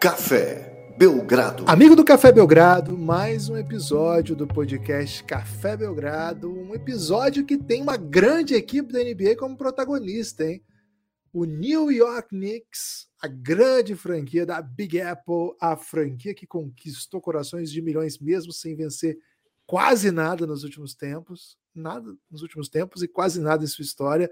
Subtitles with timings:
[0.00, 1.66] Café Belgrado.
[1.66, 6.50] Amigo do Café Belgrado, mais um episódio do podcast Café Belgrado.
[6.50, 10.64] Um episódio que tem uma grande equipe da NBA como protagonista, hein?
[11.30, 17.70] O New York Knicks, a grande franquia da Big Apple, a franquia que conquistou corações
[17.70, 19.18] de milhões mesmo sem vencer
[19.66, 24.30] quase nada nos últimos tempos, nada nos últimos tempos e quase nada em sua história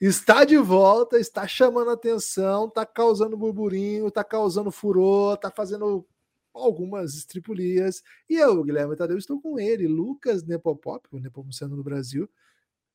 [0.00, 6.06] está de volta, está chamando atenção, está causando burburinho, está causando furor, está fazendo
[6.52, 8.02] algumas estripulias.
[8.28, 12.28] E eu, Guilherme Tadeu, estou com ele, Lucas Nepopop, o Nepomuceno no Brasil.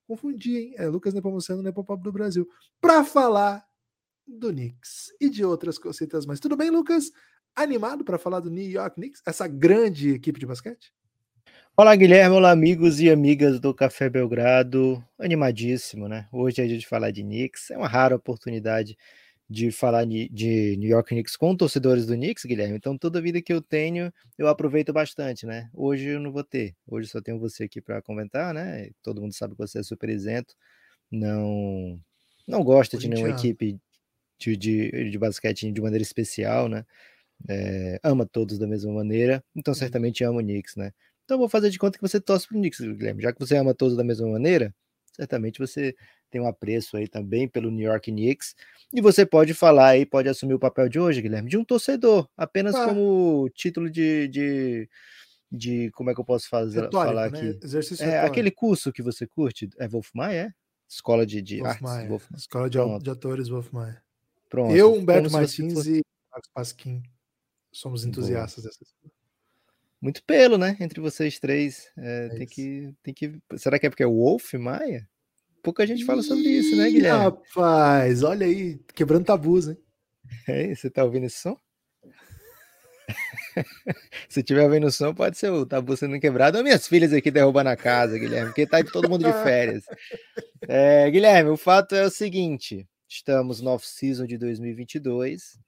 [0.08, 0.74] Confundi, hein?
[0.78, 2.48] É Lucas Nepomuceno, Nepopop do Brasil.
[2.80, 3.66] Para falar
[4.28, 6.40] do Knicks e de outras cositas mais.
[6.40, 7.12] Tudo bem, Lucas?
[7.56, 9.22] Animado para falar do New York Knicks?
[9.26, 10.94] Essa grande equipe de basquete?
[11.78, 12.36] Olá, Guilherme.
[12.36, 15.04] Olá, amigos e amigas do Café Belgrado.
[15.18, 16.28] Animadíssimo, né?
[16.32, 17.72] Hoje é dia de falar de Knicks.
[17.72, 18.98] É uma rara oportunidade
[19.50, 22.76] de falar de New York Knicks com torcedores do Knicks, Guilherme.
[22.76, 25.70] Então, toda vida que eu tenho, eu aproveito bastante, né?
[25.74, 26.76] Hoje eu não vou ter.
[26.86, 28.90] Hoje só tenho você aqui para comentar, né?
[29.02, 30.54] Todo mundo sabe que você é super isento.
[31.10, 31.98] Não,
[32.46, 33.80] não gosta de nenhuma equipe
[34.38, 36.86] de, de, de basquete de maneira especial, né?
[37.50, 39.44] É, ama todos da mesma maneira.
[39.56, 39.80] Então, uhum.
[39.80, 40.92] certamente ama o Knicks, né?
[41.26, 43.22] Então vou fazer de conta que você torce pro Knicks, Guilherme.
[43.22, 44.74] Já que você ama todos da mesma maneira,
[45.16, 45.96] certamente você
[46.30, 48.56] tem um apreço aí também pelo New York Knicks.
[48.94, 52.28] E você pode falar aí, pode assumir o papel de hoje, Guilherme, de um torcedor,
[52.36, 52.88] apenas ah.
[52.88, 54.90] como título de, de,
[55.52, 57.38] de, Como é que eu posso fazer, Retórico, falar né?
[57.38, 57.60] aqui?
[57.64, 60.54] Exercício é, aquele curso que você curte, é Wolf Maia, é?
[60.90, 62.10] Escola de, de Wolf artes?
[62.10, 64.02] Wolf Escola de, de, atores Wolf Maia.
[64.50, 64.76] Pronto.
[64.76, 66.00] Eu, Humberto Martins fosse...
[66.00, 67.02] e Marcos Pasquim
[67.72, 69.21] somos entusiastas dessa escola
[70.02, 70.76] muito pelo, né?
[70.80, 71.90] Entre vocês três.
[71.98, 73.40] É, é tem, que, tem que.
[73.58, 75.08] Será que é porque é o Wolf Maia?
[75.62, 77.26] Pouca gente fala sobre isso, né, Guilherme?
[77.26, 79.78] Rapaz, olha aí, quebrando tabus, hein?
[80.48, 81.56] É, você tá ouvindo esse som?
[84.30, 87.30] Se tiver ouvindo o som, pode ser o tabu sendo quebrado ou minhas filhas aqui
[87.30, 89.84] derrubando a casa, Guilherme, porque tá todo mundo de férias.
[90.68, 95.60] É, Guilherme, o fato é o seguinte: estamos no off-season de 2022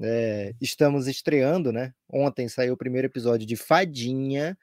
[0.00, 1.92] é, estamos estreando, né?
[2.08, 4.56] Ontem saiu o primeiro episódio de Fadinha,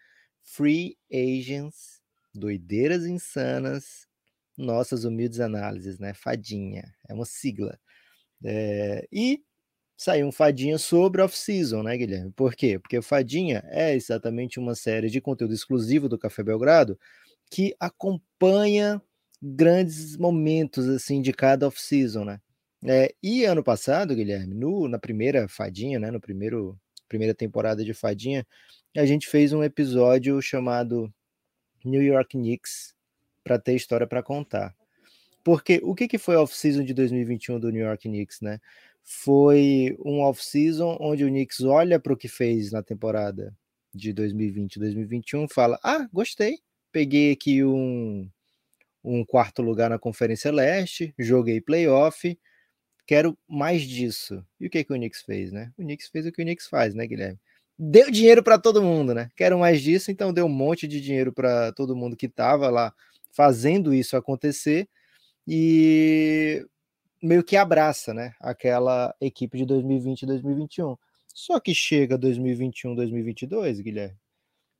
[0.43, 2.01] Free Agents,
[2.33, 4.07] Doideiras Insanas,
[4.57, 6.13] nossas humildes análises, né?
[6.13, 7.79] Fadinha, é uma sigla.
[8.43, 9.43] É, e
[9.95, 12.31] saiu um Fadinha sobre off-season, né, Guilherme?
[12.31, 12.79] Por quê?
[12.79, 16.99] Porque Fadinha é exatamente uma série de conteúdo exclusivo do Café Belgrado
[17.51, 19.01] que acompanha
[19.41, 22.41] grandes momentos assim de cada off-season, né?
[22.85, 27.93] É, e ano passado, Guilherme, no, na primeira Fadinha, né, no primeiro primeira temporada de
[27.93, 28.45] Fadinha,
[28.95, 31.11] a gente fez um episódio chamado
[31.83, 32.93] New York Knicks
[33.43, 34.75] para ter história para contar.
[35.43, 38.59] Porque o que, que foi off-season de 2021 do New York Knicks, né?
[39.03, 43.55] Foi um off-season onde o Knicks olha para o que fez na temporada
[43.93, 46.59] de 2020 2021 fala: Ah, gostei,
[46.91, 48.29] peguei aqui um,
[49.01, 52.37] um quarto lugar na Conferência Leste, joguei playoff,
[53.07, 54.45] quero mais disso.
[54.59, 55.71] E o que, que o Knicks fez, né?
[55.77, 57.39] O Knicks fez o que o Knicks faz, né, Guilherme?
[57.79, 59.31] Deu dinheiro para todo mundo, né?
[59.35, 62.93] Quero mais disso, então deu um monte de dinheiro para todo mundo que estava lá
[63.31, 64.89] fazendo isso acontecer
[65.47, 66.65] e
[67.23, 70.97] meio que abraça, né, aquela equipe de 2020 e 2021.
[71.33, 74.17] Só que chega 2021, 2022, Guilherme,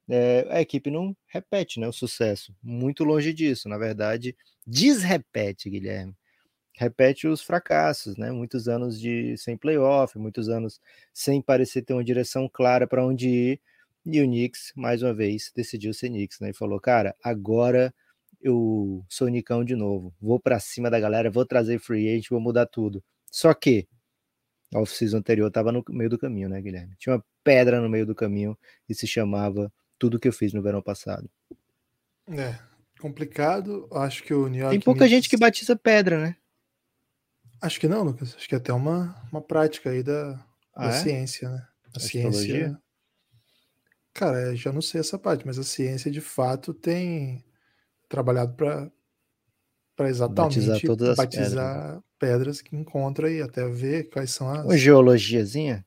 [0.10, 2.54] é, a equipe não repete, né, o sucesso.
[2.64, 4.36] Muito longe disso, na verdade,
[4.66, 6.16] desrepete, Guilherme
[6.78, 8.32] repete os fracassos, né?
[8.32, 10.80] Muitos anos de sem playoff, muitos anos
[11.12, 13.62] sem parecer ter uma direção clara para onde ir.
[14.06, 16.52] E o Knicks, mais uma vez, decidiu ser Knicks, né?
[16.52, 17.94] E falou, cara, agora
[18.40, 20.14] eu sou Nicão de novo.
[20.22, 23.04] Vou para cima da galera, vou trazer free agent, vou mudar tudo.
[23.32, 23.88] Só que
[24.72, 26.96] a off-season anterior estava no meio do caminho, né, Guilherme?
[27.00, 28.56] Tinha uma pedra no meio do caminho
[28.88, 31.28] e se chamava tudo que eu fiz no verão passado.
[32.30, 32.56] É,
[33.00, 33.90] complicado.
[33.92, 35.12] Acho que o New York Tem pouca Knicks...
[35.12, 36.36] gente que batiza pedra, né?
[37.62, 38.36] Acho que não, Lucas.
[38.36, 40.40] Acho que é até uma, uma prática aí da,
[40.76, 41.00] ah, da é?
[41.00, 41.68] ciência, né?
[41.94, 42.82] A, a ciência.
[44.14, 47.44] Cara, já não sei essa parte, mas a ciência de fato tem
[48.10, 48.92] trabalhado para
[49.96, 52.04] para exatamente batizar, todas as batizar pedras.
[52.20, 52.62] pedras.
[52.62, 54.64] que encontra e até ver quais são as.
[54.64, 55.84] Uma geologiazinha?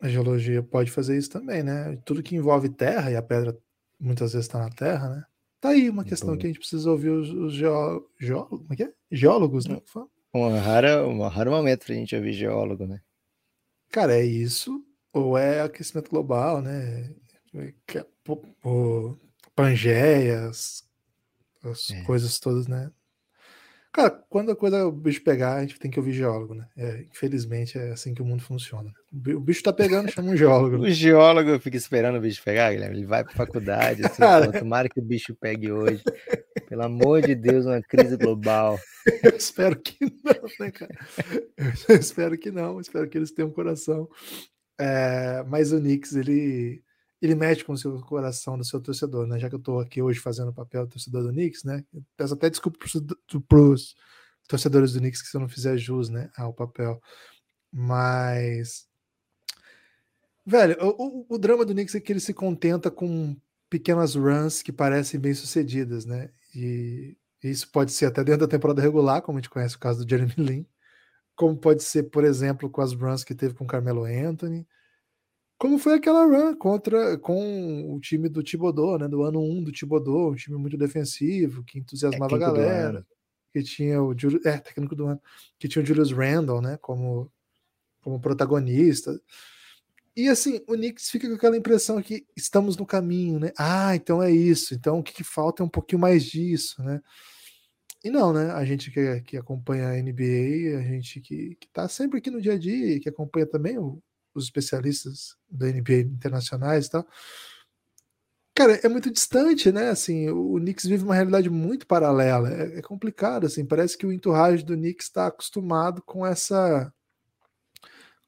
[0.00, 1.98] A geologia pode fazer isso também, né?
[2.04, 3.56] Tudo que envolve terra, e a pedra
[3.98, 5.24] muitas vezes está na terra, né?
[5.58, 8.02] Tá aí uma questão que a gente precisa ouvir os, os geó...
[8.20, 8.46] Geó...
[8.78, 9.80] É, é Geólogos, né?
[10.34, 13.00] Um raro, um raro momento para a gente ouvir geólogo, né?
[13.90, 17.14] Cara, é isso, ou é aquecimento global, né?
[19.54, 20.84] Pangeias,
[21.62, 22.02] as é.
[22.02, 22.90] coisas todas, né?
[23.96, 26.68] Cara, quando a coisa o bicho pegar, a gente tem que ouvir geólogo, né?
[26.76, 28.92] É, infelizmente é assim que o mundo funciona.
[29.10, 30.76] O bicho tá pegando, chama um geólogo.
[30.76, 30.88] Né?
[30.88, 32.94] O geólogo fica esperando o bicho pegar, Guilherme.
[32.94, 34.52] Ele vai pra faculdade, assim, Cara...
[34.52, 36.04] tomara que o bicho pegue hoje.
[36.68, 38.78] Pelo amor de Deus, uma crise global.
[39.24, 40.98] Eu espero que não, né, cara?
[41.88, 44.06] Eu espero que não, espero que eles tenham um coração.
[44.78, 46.82] É, mas o Knicks, ele
[47.20, 49.38] ele mexe com o seu coração do seu torcedor, né?
[49.38, 51.84] Já que eu estou aqui hoje fazendo o papel do torcedor do Knicks, né?
[52.16, 53.96] Peço até desculpa para os
[54.46, 57.00] torcedores do Knicks que se eu não fizer jus, né, ao papel.
[57.72, 58.86] Mas
[60.44, 63.36] velho, o, o, o drama do Knicks é que ele se contenta com
[63.68, 66.30] pequenas runs que parecem bem sucedidas, né?
[66.54, 70.04] E isso pode ser até dentro da temporada regular, como a gente conhece o caso
[70.04, 70.66] do Jeremy Lin,
[71.34, 74.66] como pode ser, por exemplo, com as runs que teve com Carmelo Anthony,
[75.58, 79.08] como foi aquela run contra com o time do Thibodeau, né?
[79.08, 83.06] Do ano 1 do Thibodeau, um time muito defensivo, que entusiasmava é, a galera,
[83.52, 84.12] que tinha o
[84.44, 85.20] é, técnico do ano,
[85.58, 86.76] que tinha o Julius Randle, né?
[86.78, 87.32] Como,
[88.02, 89.18] como protagonista.
[90.14, 93.52] E assim, o Knicks fica com aquela impressão que estamos no caminho, né?
[93.58, 94.74] Ah, então é isso.
[94.74, 97.00] Então o que, que falta é um pouquinho mais disso, né?
[98.04, 98.50] E não, né?
[98.52, 102.40] A gente que, que acompanha a NBA, a gente que, que tá sempre aqui no
[102.40, 104.02] dia a dia, que acompanha também o,
[104.38, 107.06] os especialistas da NBA internacionais e tal.
[108.54, 109.90] Cara, é muito distante, né?
[109.90, 112.50] Assim, o Knicks vive uma realidade muito paralela.
[112.50, 113.66] É, é complicado, assim.
[113.66, 116.92] Parece que o entourage do Knicks está acostumado com essa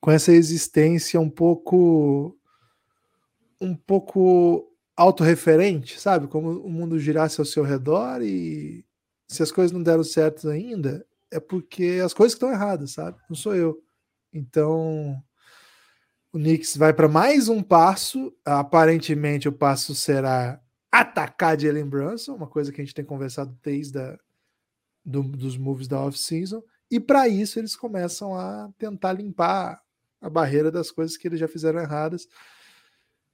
[0.00, 2.36] com essa existência um pouco
[3.60, 6.28] um pouco autorreferente, sabe?
[6.28, 8.84] Como o mundo girasse ao seu redor e
[9.28, 13.18] se as coisas não deram certo ainda, é porque as coisas estão erradas, sabe?
[13.28, 13.82] Não sou eu.
[14.32, 15.22] Então,
[16.32, 18.34] o Knicks vai para mais um passo.
[18.44, 20.60] Aparentemente, o passo será
[20.90, 24.18] atacar Jalen Brunson, uma coisa que a gente tem conversado desde a,
[25.04, 26.62] do, dos moves da off-season.
[26.90, 29.82] E para isso, eles começam a tentar limpar
[30.20, 32.26] a barreira das coisas que eles já fizeram erradas.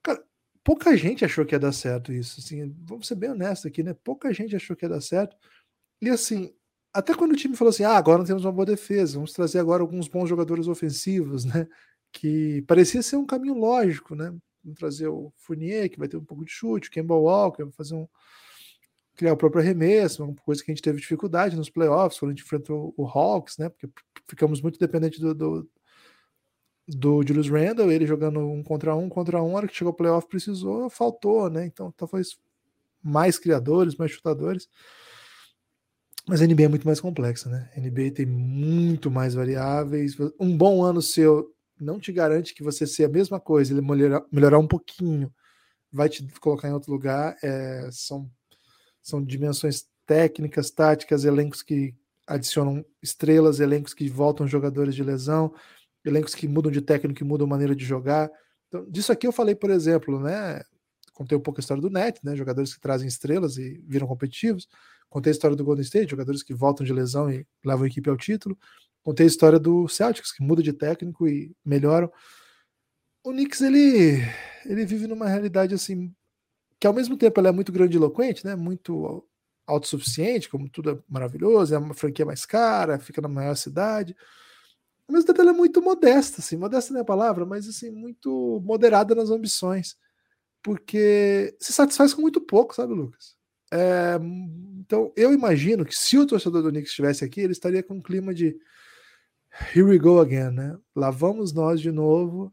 [0.03, 0.23] Cara,
[0.63, 2.41] pouca gente achou que ia dar certo isso.
[2.41, 3.95] Assim, vamos ser bem honestos aqui, né?
[3.95, 5.37] Pouca gente achou que ia dar certo.
[6.01, 6.53] E assim,
[6.93, 9.59] até quando o time falou assim: ah, agora não temos uma boa defesa, vamos trazer
[9.59, 11.67] agora alguns bons jogadores ofensivos, né?
[12.15, 14.33] Que parecia ser um caminho lógico, né?
[14.77, 18.09] Trazer o Fournier, que vai ter um pouco de chute, o Kemba Walker, fazer um
[19.17, 22.35] criar o próprio arremesso, uma coisa que a gente teve dificuldade nos playoffs, quando a
[22.35, 23.69] gente enfrentou o Hawks, né?
[23.69, 23.89] Porque
[24.29, 25.71] ficamos muito dependentes do, do,
[26.89, 29.97] do Julius Randle, ele jogando um contra um, contra um, a hora que chegou o
[29.97, 31.67] playoff precisou, faltou, né?
[31.67, 32.39] Então talvez
[33.03, 34.69] mais criadores, mais chutadores.
[36.27, 37.71] Mas a NBA é muito mais complexa, né?
[37.77, 40.17] A NBA tem muito mais variáveis.
[40.41, 44.25] Um bom ano seu não te garante que você ser a mesma coisa, ele melhorar,
[44.33, 45.33] melhorar um pouquinho,
[45.93, 47.37] vai te colocar em outro lugar.
[47.43, 48.31] É, são,
[49.03, 51.95] são dimensões técnicas, táticas, elencos que
[52.27, 55.55] adicionam estrelas, elencos que voltam jogadores de lesão,
[56.05, 58.31] elencos que mudam de técnico e mudam maneira de jogar.
[58.69, 60.63] Então, disso aqui eu falei, por exemplo, né?
[61.13, 62.35] Contei um pouco a história do Net, né?
[62.35, 64.67] Jogadores que trazem estrelas e viram competitivos.
[65.09, 68.11] Contei a história do Golden State, jogadores que voltam de lesão e levam a equipe
[68.11, 68.59] ao título.
[69.05, 72.11] Contei a história do Celtics, que muda de técnico e melhoram.
[73.23, 74.23] O Knicks, ele,
[74.65, 76.13] ele vive numa realidade assim,
[76.81, 78.57] que ao mesmo tempo ela é muito grandiloquente, né?
[78.57, 79.27] Muito
[79.67, 84.17] autossuficiente, como tudo é maravilhoso, é uma franquia mais cara, fica na maior cidade.
[85.07, 87.91] Ao mesmo tempo ela é muito modesta, assim, modesta não é a palavra, mas assim,
[87.91, 89.97] muito moderada nas ambições.
[90.63, 93.37] Porque se satisfaz com muito pouco, sabe, Lucas?
[93.71, 94.19] É,
[94.81, 98.03] então, eu imagino que se o torcedor do Knicks estivesse aqui, ele estaria com um
[98.03, 98.57] clima de
[99.61, 100.77] Here we go again, né?
[100.95, 102.53] Lá vamos nós de novo.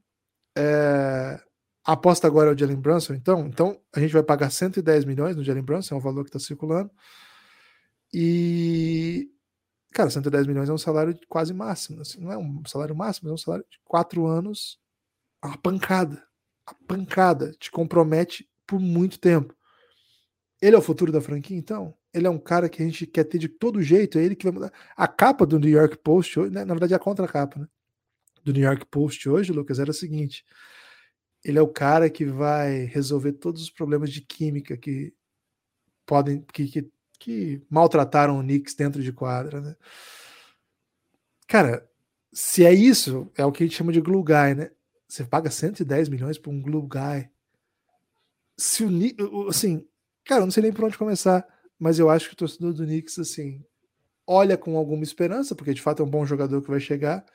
[0.57, 1.39] É...
[1.83, 3.47] Aposta agora é o Jalen Brunson, então.
[3.47, 6.39] Então a gente vai pagar 110 milhões no Jalen Brunson, é um valor que está
[6.39, 6.91] circulando.
[8.13, 9.29] E,
[9.91, 12.01] cara, 110 milhões é um salário quase máximo.
[12.01, 14.79] Assim, não é um salário máximo, é um salário de quatro anos.
[15.41, 16.23] A pancada.
[16.67, 19.55] A pancada te compromete por muito tempo.
[20.61, 21.93] Ele é o futuro da franquia, então?
[22.13, 24.43] Ele é um cara que a gente quer ter de todo jeito, é ele que
[24.45, 24.71] vai mudar.
[24.95, 26.63] A capa do New York Post hoje, né?
[26.63, 27.67] na verdade, é a contra-capa, né?
[28.43, 30.45] Do New York Post hoje, Lucas, era o seguinte:
[31.43, 35.13] ele é o cara que vai resolver todos os problemas de química que
[36.05, 39.75] podem, que, que, que maltrataram o Knicks dentro de quadra, né?
[41.47, 41.87] Cara,
[42.31, 44.71] se é isso, é o que a gente chama de glue guy, né?
[45.07, 47.29] Você paga 110 milhões por um glue guy.
[48.57, 49.85] Se o assim,
[50.25, 51.45] Cara, eu não sei nem por onde começar,
[51.79, 53.63] mas eu acho que o torcedor do Knicks, assim,
[54.25, 57.25] olha com alguma esperança, porque de fato é um bom jogador que vai chegar,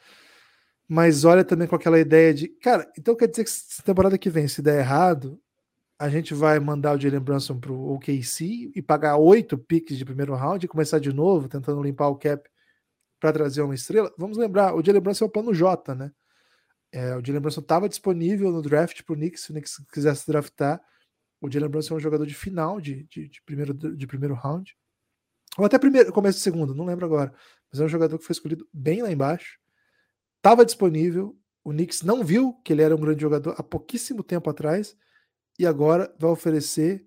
[0.88, 4.30] mas olha também com aquela ideia de, cara, então quer dizer que se temporada que
[4.30, 5.40] vem, se der errado,
[5.98, 10.04] a gente vai mandar o Jalen Brunson para o OKC e pagar oito piques de
[10.04, 12.48] primeiro round e começar de novo, tentando limpar o cap
[13.18, 14.12] para trazer uma estrela.
[14.18, 16.12] Vamos lembrar, o Jalen Brunson é o plano J, né?
[16.92, 20.26] É, o Jalen Brunson estava disponível no draft para o Knicks, se o Knicks quisesse
[20.26, 20.80] draftar.
[21.40, 24.76] O Jalen Brunson é um jogador de final de, de, de, primeiro, de primeiro round.
[25.58, 27.32] Ou até primeiro, começo de segundo, não lembro agora.
[27.70, 29.58] Mas é um jogador que foi escolhido bem lá embaixo.
[30.38, 31.38] Estava disponível.
[31.64, 34.96] O Knicks não viu que ele era um grande jogador há pouquíssimo tempo atrás.
[35.58, 37.06] E agora vai oferecer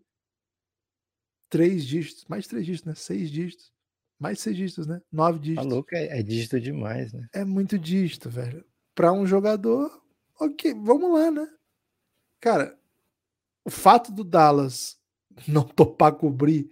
[1.50, 2.95] três dígitos, mais três dígitos, né?
[2.95, 3.71] Seis dígitos.
[4.19, 5.01] Mais seis dígitos, né?
[5.12, 5.63] Nove dígitos.
[5.63, 7.27] Tá louco, é, é dígito demais, né?
[7.33, 8.65] É muito dígito, velho.
[8.93, 9.89] Para um jogador,
[10.39, 11.48] ok, vamos lá, né?
[12.41, 12.78] Cara,
[13.63, 14.98] o fato do Dallas
[15.48, 16.70] não topar cobrir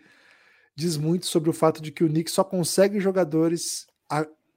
[0.75, 3.87] diz muito sobre o fato de que o Knicks só consegue jogadores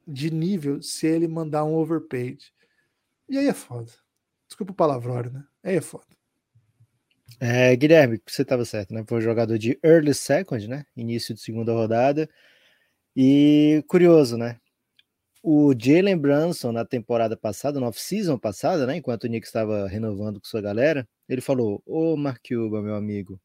[0.07, 2.53] de nível se ele mandar um overpaid.
[3.27, 3.91] E aí é foda.
[4.47, 5.45] Desculpa o palavrão, né?
[5.63, 6.05] Aí é foda.
[7.41, 9.03] É, Guilherme, você estava certo, né?
[9.07, 10.85] Foi um jogador de early second, né?
[10.95, 12.29] Início de segunda rodada.
[13.17, 14.59] E curioso, né?
[15.43, 18.97] O Jalen Brunson, na temporada passada, na off-season passada, né?
[18.97, 23.41] Enquanto o Nick estava renovando com sua galera, ele falou: Ô Mark Cuban, meu amigo,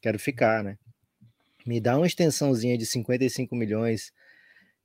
[0.00, 0.78] quero ficar, né?
[1.66, 4.12] Me dá uma extensãozinha de 55 milhões.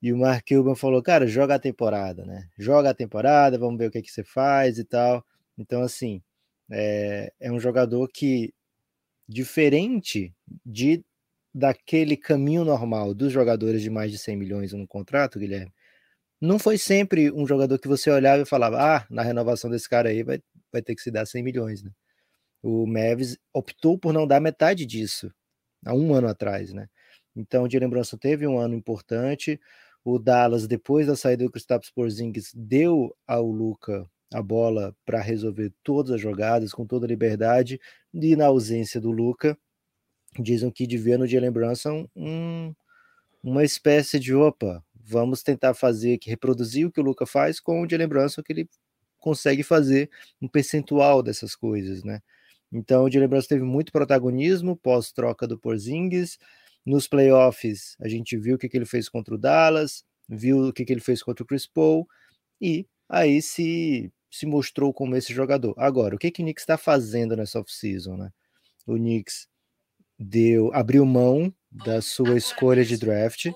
[0.01, 2.49] E o Mark Cuban falou: Cara, joga a temporada, né?
[2.57, 5.23] Joga a temporada, vamos ver o que, é que você faz e tal.
[5.57, 6.23] Então, assim,
[6.71, 8.53] é, é um jogador que,
[9.29, 10.33] diferente
[10.65, 11.03] de
[11.53, 15.71] daquele caminho normal dos jogadores de mais de 100 milhões no contrato, Guilherme,
[16.41, 20.09] não foi sempre um jogador que você olhava e falava, ah, na renovação desse cara
[20.09, 21.91] aí vai, vai ter que se dar 100 milhões, né?
[22.63, 25.31] O Mavis optou por não dar metade disso
[25.85, 26.87] há um ano atrás, né?
[27.35, 29.59] Então, de lembrança, teve um ano importante.
[30.05, 35.73] O Dallas, depois da saída do Kristaps Porzingis, deu ao Luca a bola para resolver
[35.83, 37.79] todas as jogadas com toda liberdade.
[38.13, 39.57] E na ausência do Luca,
[40.39, 42.73] dizem que devia no Jalen Brunson um,
[43.43, 47.81] uma espécie de opa, vamos tentar fazer que reproduzir o que o Luca faz com
[47.81, 48.69] o Jalen Brunson, que ele
[49.19, 50.09] consegue fazer
[50.41, 52.21] um percentual dessas coisas, né?
[52.73, 56.39] Então o Jalen Brunson teve muito protagonismo pós troca do Porzingis.
[56.85, 60.73] Nos playoffs, a gente viu o que, que ele fez contra o Dallas, viu o
[60.73, 62.05] que, que ele fez contra o Chris Paul,
[62.59, 65.73] e aí se, se mostrou como esse jogador.
[65.77, 68.31] Agora, o que, que o Knicks está fazendo nessa off-season, né?
[68.85, 69.47] O Knicks
[70.23, 73.49] deu, abriu mão da sua escolha de draft.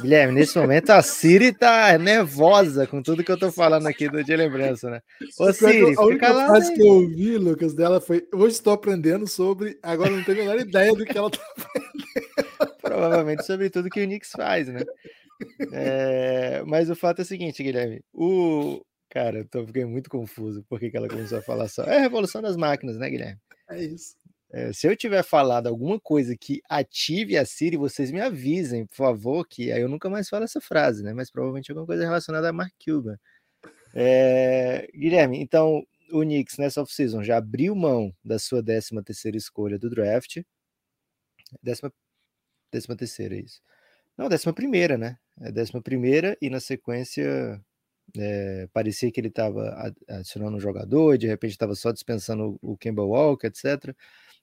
[0.00, 4.24] Guilherme, nesse momento a Siri tá nervosa com tudo que eu tô falando aqui do
[4.24, 5.02] de lembrança, né?
[5.38, 9.78] Ô Siri, a única frase que eu ouvi, Lucas, dela foi: Hoje estou aprendendo sobre.
[9.82, 12.76] Agora não tenho a menor ideia do que ela tá aprendendo.
[12.80, 14.82] Provavelmente sobre tudo que o Nix faz, né?
[15.72, 18.02] É, mas o fato é o seguinte, Guilherme.
[18.12, 18.80] O.
[19.10, 21.84] Cara, eu tô, fiquei muito confuso porque que ela começou a falar só.
[21.84, 23.38] É a revolução das máquinas, né, Guilherme?
[23.68, 24.14] É isso.
[24.52, 28.96] É, se eu tiver falado alguma coisa que ative a Siri, vocês me avisem, por
[28.96, 31.14] favor, que aí eu nunca mais falo essa frase, né?
[31.14, 33.18] Mas provavelmente alguma coisa relacionada a Mark Cuban.
[33.94, 35.82] É, Guilherme, então
[36.12, 40.42] o Knicks nessa off-season já abriu mão da sua 13 terceira escolha do draft.
[41.62, 41.92] Décima,
[42.70, 43.62] décima terceira, é isso.
[44.18, 45.18] Não, décima primeira, né?
[45.40, 47.60] É décima primeira e na sequência
[48.16, 52.76] é, parecia que ele estava adicionando um jogador e de repente estava só dispensando o
[52.76, 53.94] Kemba Walker, etc.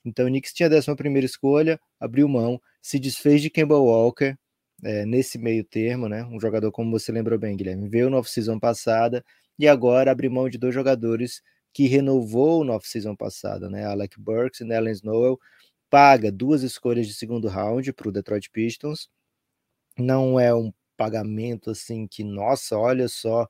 [0.05, 4.35] Então o Knicks tinha a 11 primeira escolha, abriu mão, se desfez de Kemba Walker
[4.83, 6.23] é, nesse meio termo, né?
[6.25, 9.23] Um jogador, como você lembrou bem, Guilherme, veio na off-season passada
[9.57, 11.41] e agora abriu mão de dois jogadores
[11.73, 13.85] que renovou na off-season passada, né?
[13.85, 15.39] Alec Burks e Nellen Snowell,
[15.89, 19.09] paga duas escolhas de segundo round para o Detroit Pistons.
[19.97, 23.47] Não é um pagamento assim que, nossa, olha só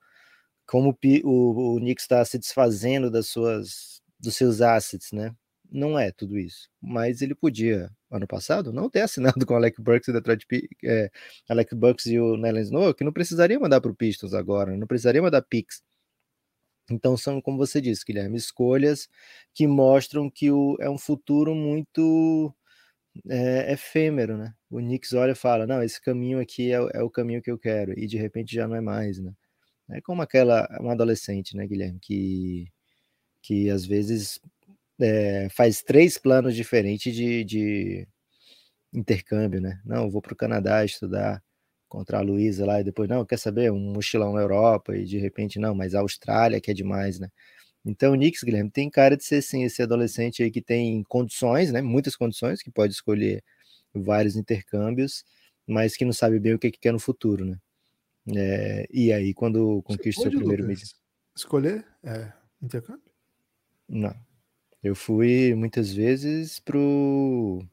[0.65, 5.33] como o, o Knicks está se desfazendo das suas, dos seus assets, né?
[5.71, 6.69] Não é tudo isso.
[6.81, 10.45] Mas ele podia, ano passado, não ter assinado com o Alec Burks e Detroit,
[10.83, 11.11] é,
[11.49, 14.87] Alec Burks e o Nellen Snow, que não precisaria mandar para o Pistons agora, não
[14.87, 15.81] precisaria mandar picks.
[16.91, 19.07] Então são, como você disse, Guilherme, escolhas
[19.53, 22.53] que mostram que o, é um futuro muito
[23.27, 24.53] é, efêmero, né?
[24.69, 27.57] O Knicks olha e fala, não, esse caminho aqui é, é, o caminho que eu
[27.57, 29.33] quero, e de repente já não é mais, né?
[29.91, 32.71] É como aquela, uma adolescente, né, Guilherme, que,
[33.41, 34.39] que às vezes
[34.99, 38.07] é, faz três planos diferentes de, de
[38.93, 39.79] intercâmbio, né?
[39.85, 41.41] Não, vou para o Canadá estudar
[41.87, 45.17] contra a Luísa lá e depois, não, quer saber, um mochilão na Europa e de
[45.17, 47.29] repente, não, mas a Austrália que é demais, né?
[47.85, 51.71] Então o Knicks, Guilherme, tem cara de ser sim esse adolescente aí que tem condições,
[51.71, 51.81] né?
[51.81, 53.43] Muitas condições, que pode escolher
[53.93, 55.23] vários intercâmbios,
[55.65, 57.57] mas que não sabe bem o que, que quer no futuro, né?
[58.35, 60.85] É, e aí, quando conquista o primeiro mídia.
[61.35, 63.01] Escolher é, intercâmbio?
[63.87, 64.13] Não.
[64.83, 67.65] Eu fui muitas vezes pro.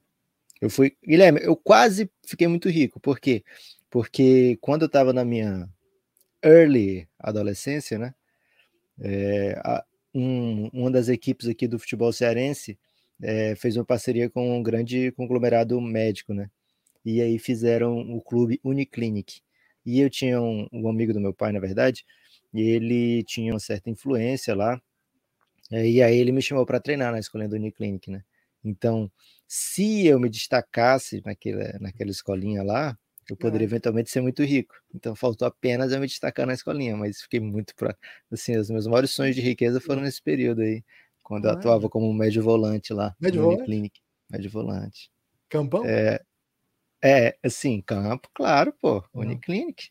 [0.60, 0.96] Eu fui.
[1.06, 3.00] Guilherme, eu quase fiquei muito rico.
[3.00, 3.44] Por quê?
[3.90, 5.68] Porque quando eu estava na minha
[6.42, 8.14] early adolescência, né?
[9.00, 9.84] É, a,
[10.14, 12.78] um, uma das equipes aqui do futebol cearense
[13.22, 16.50] é, fez uma parceria com um grande conglomerado médico, né?
[17.04, 19.40] E aí fizeram o clube Uniclinic.
[19.84, 22.04] E eu tinha um, um amigo do meu pai, na verdade,
[22.52, 24.80] e ele tinha uma certa influência lá.
[25.70, 28.22] E aí ele me chamou para treinar na escolinha do Uniclinic, né?
[28.64, 29.10] Então,
[29.46, 32.96] se eu me destacasse naquela, naquela escolinha lá,
[33.28, 34.74] eu poderia eventualmente ser muito rico.
[34.94, 37.96] Então faltou apenas eu me destacar na escolinha, mas fiquei muito para
[38.30, 40.84] assim, os meus maiores sonhos de riqueza foram nesse período aí,
[41.22, 43.58] quando ah, eu atuava como médio volante lá médio volante?
[43.58, 45.10] Uniclinic, médio volante.
[45.48, 45.84] Campão?
[45.84, 46.20] É,
[47.02, 49.04] é, assim, campo, claro, pô.
[49.12, 49.90] Uniclinic.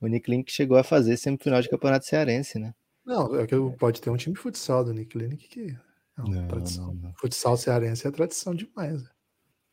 [0.00, 2.74] Uniclinic chegou a fazer semifinal de campeonato cearense, né?
[3.08, 5.74] Não, é que pode ter um time de futsal do Uniclinic que
[6.18, 6.86] é uma não, tradição.
[6.88, 7.14] Não, não.
[7.14, 9.02] Futsal cearense é tradição demais.
[9.02, 9.08] Né?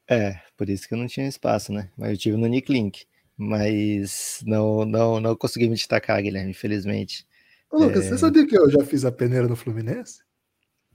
[0.09, 1.91] É, por isso que eu não tinha espaço, né?
[1.97, 3.05] Mas eu tive no Uniclinic.
[3.35, 7.27] Mas não, não, não consegui me destacar, Guilherme, infelizmente.
[7.69, 8.09] Ô, Lucas, é...
[8.09, 10.23] você sabia que eu já fiz a peneira no Fluminense?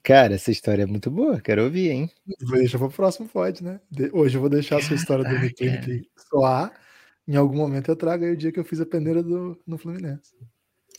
[0.02, 2.11] Cara, essa história é muito boa, quero ouvir, hein?
[2.52, 3.78] Deixa pro próximo pode, né?
[4.14, 6.73] Hoje eu vou deixar a sua história do Uniclinic soar.
[7.28, 9.76] Em algum momento eu trago aí o dia que eu fiz a peneira do, no
[9.76, 10.35] Fluminense.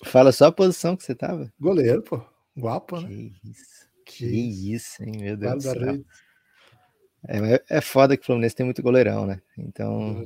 [0.03, 1.51] Fala só a posição que você tava.
[1.59, 2.21] Goleiro, pô.
[2.57, 3.07] Guapo, né?
[3.07, 3.87] Que isso.
[4.05, 5.13] Que, que isso, hein?
[5.19, 6.03] Meu Deus do céu.
[7.27, 9.41] É, é foda que o Fluminense tem muito goleirão, né?
[9.57, 10.23] Então,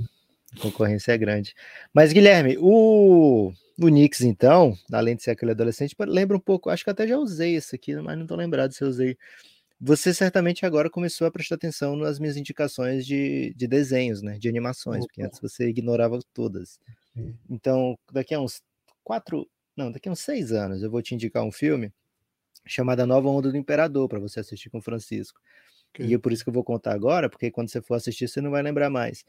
[0.56, 1.54] a concorrência é grande.
[1.94, 6.84] Mas, Guilherme, o, o Knicks, então, além de ser aquele adolescente, lembra um pouco, acho
[6.84, 9.18] que até já usei isso aqui, mas não tô lembrado se eu usei.
[9.80, 14.38] Você certamente agora começou a prestar atenção nas minhas indicações de, de desenhos, né?
[14.40, 15.08] De animações, Opa.
[15.08, 16.80] porque antes você ignorava todas.
[17.50, 18.62] Então, daqui a uns
[19.04, 21.92] quatro, não, daqui a uns seis anos, eu vou te indicar um filme
[22.66, 25.40] chamado A Nova Onda do Imperador, para você assistir com o Francisco.
[25.94, 26.08] Okay.
[26.08, 28.42] E é por isso que eu vou contar agora, porque quando você for assistir, você
[28.42, 29.24] não vai lembrar mais.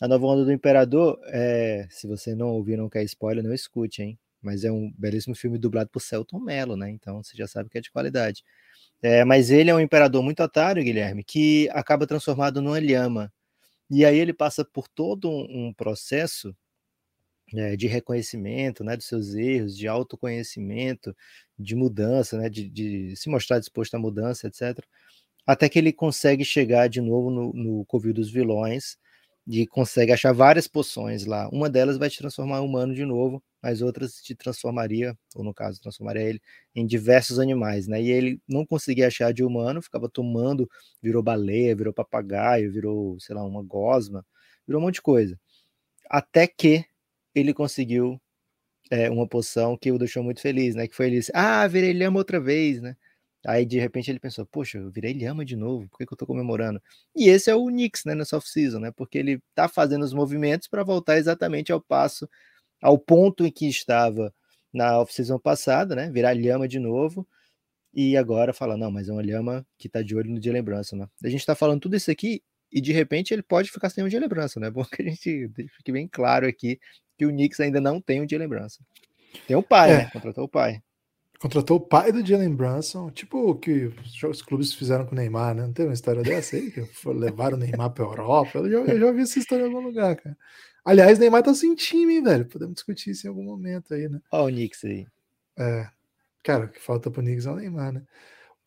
[0.00, 4.02] A Nova Onda do Imperador, é, se você não ouviu, não quer spoiler, não escute,
[4.02, 4.18] hein?
[4.40, 6.90] Mas é um belíssimo filme dublado por Celton Mello, né?
[6.90, 8.44] Então você já sabe que é de qualidade.
[9.00, 13.32] É, mas ele é um imperador muito otário, Guilherme, que acaba transformado numa lhama.
[13.90, 16.54] E aí ele passa por todo um processo
[17.54, 21.16] é, de reconhecimento né, dos seus erros, de autoconhecimento,
[21.58, 24.78] de mudança, né, de, de se mostrar disposto à mudança, etc
[25.48, 28.98] até que ele consegue chegar de novo no, no Covil dos Vilões
[29.46, 31.48] e consegue achar várias poções lá.
[31.48, 35.54] Uma delas vai te transformar em humano de novo, as outras te transformaria, ou no
[35.54, 36.42] caso, transformaria ele
[36.74, 38.02] em diversos animais, né?
[38.02, 40.68] E ele não conseguia achar de humano, ficava tomando,
[41.02, 44.22] virou baleia, virou papagaio, virou, sei lá, uma gosma,
[44.66, 45.40] virou um monte de coisa.
[46.10, 46.84] Até que
[47.34, 48.20] ele conseguiu
[48.90, 50.88] é, uma poção que o deixou muito feliz, né?
[50.88, 52.96] Que foi ele, ah, virei lhama outra vez, né?
[53.46, 56.16] Aí de repente ele pensou, poxa, eu virei Lhama de novo, por que, que eu
[56.18, 56.82] tô comemorando?
[57.14, 58.90] E esse é o Knicks, né, nessa off-season, né?
[58.90, 62.28] Porque ele tá fazendo os movimentos para voltar exatamente ao passo,
[62.82, 64.34] ao ponto em que estava
[64.72, 66.10] na off-season passada, né?
[66.10, 67.26] Virar Lhama de novo.
[67.94, 70.96] E agora fala, não, mas é uma Lhama que tá de olho no dia lembrança,
[70.96, 71.08] né?
[71.24, 74.08] A gente tá falando tudo isso aqui e de repente ele pode ficar sem um
[74.08, 74.70] dia lembrança, né?
[74.70, 76.78] Bom que a gente fique bem claro aqui
[77.18, 78.80] que o Knicks ainda não tem um dia lembrança.
[79.46, 79.96] Tem o pai, é.
[79.98, 80.10] né?
[80.12, 80.80] Contratou o pai.
[81.40, 83.92] Contratou o pai do Jalen Brunson, tipo o que
[84.24, 85.62] os clubes fizeram com o Neymar, né?
[85.62, 86.70] Não tem uma história dessa aí?
[86.70, 88.58] Que levaram o Neymar pra Europa?
[88.58, 90.36] Eu já, eu já ouvi essa história em algum lugar, cara.
[90.84, 92.46] Aliás, o Neymar tá sem time, hein, velho?
[92.46, 94.20] Podemos discutir isso em algum momento aí, né?
[94.32, 95.06] Olha o Knicks aí.
[95.58, 95.88] É.
[96.42, 98.02] Cara, o que falta pro Knicks é o Neymar, né?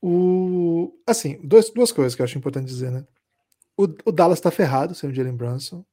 [0.01, 0.93] O...
[1.05, 3.05] Assim, dois, duas coisas que eu acho importante dizer, né?
[3.75, 5.83] O, o Dallas tá ferrado sem o Jalen Brunson.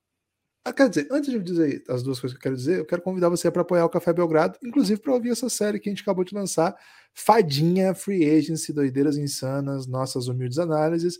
[0.68, 3.00] Ah, quer dizer, antes de dizer as duas coisas que eu quero dizer, eu quero
[3.00, 6.02] convidar você para apoiar o Café Belgrado, inclusive para ouvir essa série que a gente
[6.02, 6.76] acabou de lançar,
[7.14, 11.18] Fadinha, Free Agency, Doideiras Insanas, Nossas Humildes Análises.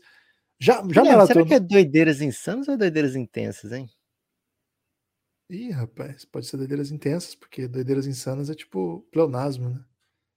[0.61, 3.89] Já, já Guilherme, Será que é Doideiras Insanas ou Doideiras Intensas, hein?
[5.49, 9.83] Ih, rapaz, pode ser Doideiras Intensas, porque Doideiras Insanas é tipo pleonasmo, né?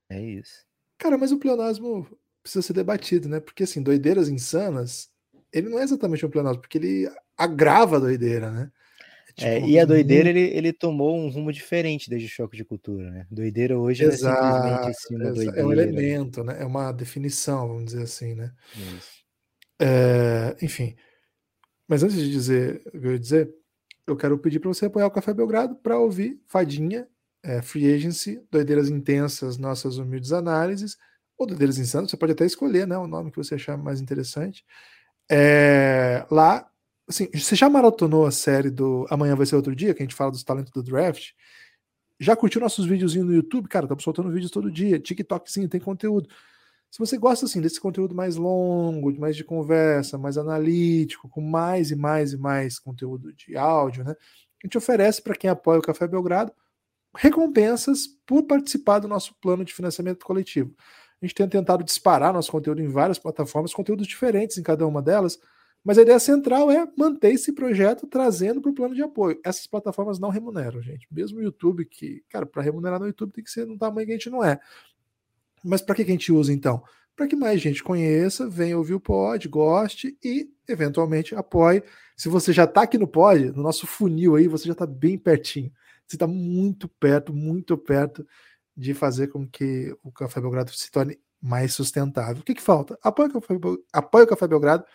[0.09, 0.65] É isso.
[0.97, 2.07] Cara, mas o pleonasmo
[2.41, 3.41] precisa ser debatido, né?
[3.41, 5.09] Porque assim, Doideiras Insanas,
[5.51, 8.71] ele não é exatamente um pleonasmo, porque ele agrava a doideira, né?
[9.37, 12.65] É, tipo, e a doideira ele, ele tomou um rumo diferente desde o choque de
[12.65, 13.27] cultura, né?
[13.29, 15.59] Doideira hoje exato, é simplesmente assim uma doideira.
[15.59, 16.61] É um elemento, né?
[16.61, 18.51] É uma definição, vamos dizer assim, né?
[19.79, 20.95] É, enfim.
[21.87, 23.53] Mas antes de dizer o que eu ia dizer,
[24.07, 27.07] eu quero pedir para você apoiar o Café Belgrado para ouvir Fadinha,
[27.43, 30.97] é, Free Agency, Doideiras Intensas, Nossas Humildes Análises,
[31.37, 34.63] ou Doideiras Insanas, você pode até escolher né, o nome que você achar mais interessante.
[35.29, 36.70] É, lá
[37.07, 40.15] Assim, você já maratonou a série do Amanhã Vai Ser Outro Dia, que a gente
[40.15, 41.31] fala dos talentos do draft?
[42.19, 43.67] Já curtiu nossos videozinhos no YouTube?
[43.67, 44.99] Cara, estamos soltando vídeos todo dia.
[44.99, 46.29] TikTokzinho, tem conteúdo.
[46.91, 51.89] Se você gosta assim desse conteúdo mais longo, mais de conversa, mais analítico, com mais
[51.89, 54.11] e mais e mais conteúdo de áudio, né?
[54.11, 56.53] A gente oferece para quem apoia o Café Belgrado
[57.15, 60.73] recompensas por participar do nosso plano de financiamento coletivo.
[61.21, 65.01] A gente tem tentado disparar nosso conteúdo em várias plataformas, conteúdos diferentes em cada uma
[65.01, 65.39] delas,
[65.83, 69.39] mas a ideia central é manter esse projeto trazendo para o plano de apoio.
[69.43, 71.07] Essas plataformas não remuneram, gente.
[71.11, 74.13] Mesmo o YouTube, que, cara, para remunerar no YouTube tem que ser no tamanho que
[74.13, 74.59] a gente não é.
[75.63, 76.83] Mas para que a gente usa então?
[77.15, 81.83] Para que mais gente conheça, venha ouvir o pod, goste e, eventualmente, apoie.
[82.15, 85.17] Se você já está aqui no pod, no nosso funil aí, você já está bem
[85.17, 85.71] pertinho.
[86.07, 88.25] Você está muito perto, muito perto
[88.75, 92.41] de fazer com que o Café Belgrado se torne mais sustentável.
[92.41, 92.97] O que, que falta?
[93.01, 93.55] Apoie o, Café,
[93.91, 94.85] apoie o Café Belgrado.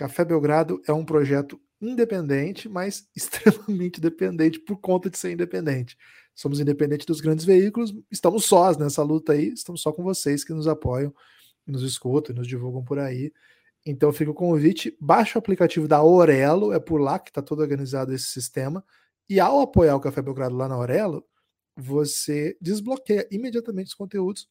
[0.00, 5.96] Café Belgrado é um projeto independente, mas extremamente dependente por conta de ser independente
[6.40, 10.54] somos independentes dos grandes veículos, estamos sós nessa luta aí, estamos só com vocês que
[10.54, 11.14] nos apoiam,
[11.66, 13.30] nos escutam, nos divulgam por aí.
[13.84, 17.60] Então fica o convite, baixa o aplicativo da Aurelo, é por lá que está todo
[17.60, 18.82] organizado esse sistema,
[19.28, 21.22] e ao apoiar o Café Belgrado lá na Aurelo,
[21.76, 24.48] você desbloqueia imediatamente os conteúdos,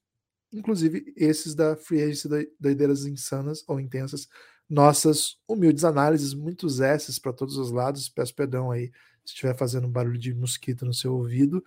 [0.54, 4.28] inclusive esses da Free Agency Doideiras Insanas ou Intensas,
[4.70, 8.92] nossas humildes análises, muitos S's para todos os lados, peço perdão aí
[9.26, 11.64] se estiver fazendo barulho de mosquito no seu ouvido.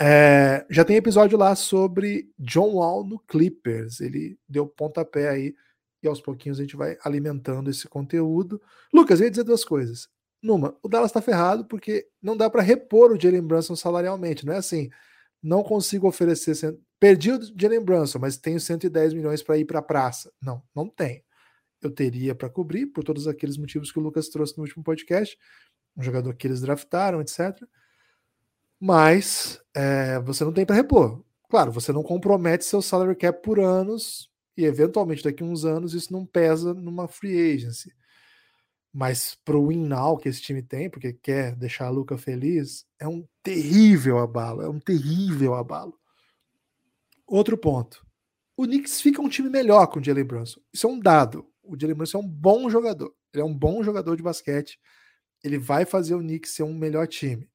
[0.00, 4.00] É, já tem episódio lá sobre John Wall no Clippers.
[4.00, 5.54] Ele deu pontapé aí
[6.02, 8.60] e aos pouquinhos a gente vai alimentando esse conteúdo.
[8.94, 10.08] Lucas, eu ia dizer duas coisas.
[10.40, 14.46] Numa, o Dallas está ferrado porque não dá para repor o Jalen Brunson salarialmente.
[14.46, 14.88] Não é assim,
[15.42, 16.78] não consigo oferecer.
[17.00, 20.32] Perdi o Jalen Brunson, mas tenho 110 milhões para ir para a praça.
[20.40, 21.24] Não, não tem.
[21.80, 25.38] Eu teria para cobrir, por todos aqueles motivos que o Lucas trouxe no último podcast
[25.96, 27.60] um jogador que eles draftaram, etc.
[28.80, 31.24] Mas é, você não tem para repor.
[31.48, 35.94] Claro, você não compromete seu salary cap por anos e eventualmente daqui a uns anos
[35.94, 37.92] isso não pesa numa free agency.
[38.92, 43.06] Mas pro win now que esse time tem, porque quer deixar a Luca feliz, é
[43.06, 45.98] um terrível abalo, é um terrível abalo.
[47.26, 48.06] Outro ponto.
[48.56, 50.60] O Knicks fica um time melhor com o Jalen Brunson.
[50.72, 51.46] Isso é um dado.
[51.68, 53.14] O Jalen Brunson é um bom jogador.
[53.32, 54.78] Ele é um bom jogador de basquete
[55.42, 57.48] ele vai fazer o Knicks ser um melhor time.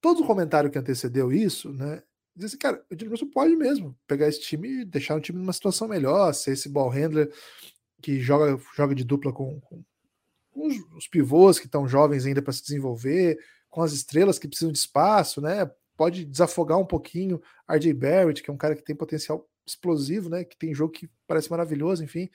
[0.00, 2.02] Todo o comentário que antecedeu isso, né?
[2.34, 5.52] Diz assim, cara, o Jalen pode mesmo pegar esse time e deixar o time numa
[5.52, 7.30] situação melhor, ser esse ball handler
[8.00, 9.84] que joga, joga de dupla com, com,
[10.50, 13.38] com os, os, pivôs que estão jovens ainda para se desenvolver,
[13.68, 15.70] com as estrelas que precisam de espaço, né?
[15.94, 20.42] Pode desafogar um pouquinho RJ Barrett, que é um cara que tem potencial explosivo, né?
[20.42, 22.28] Que tem jogo que parece maravilhoso, enfim.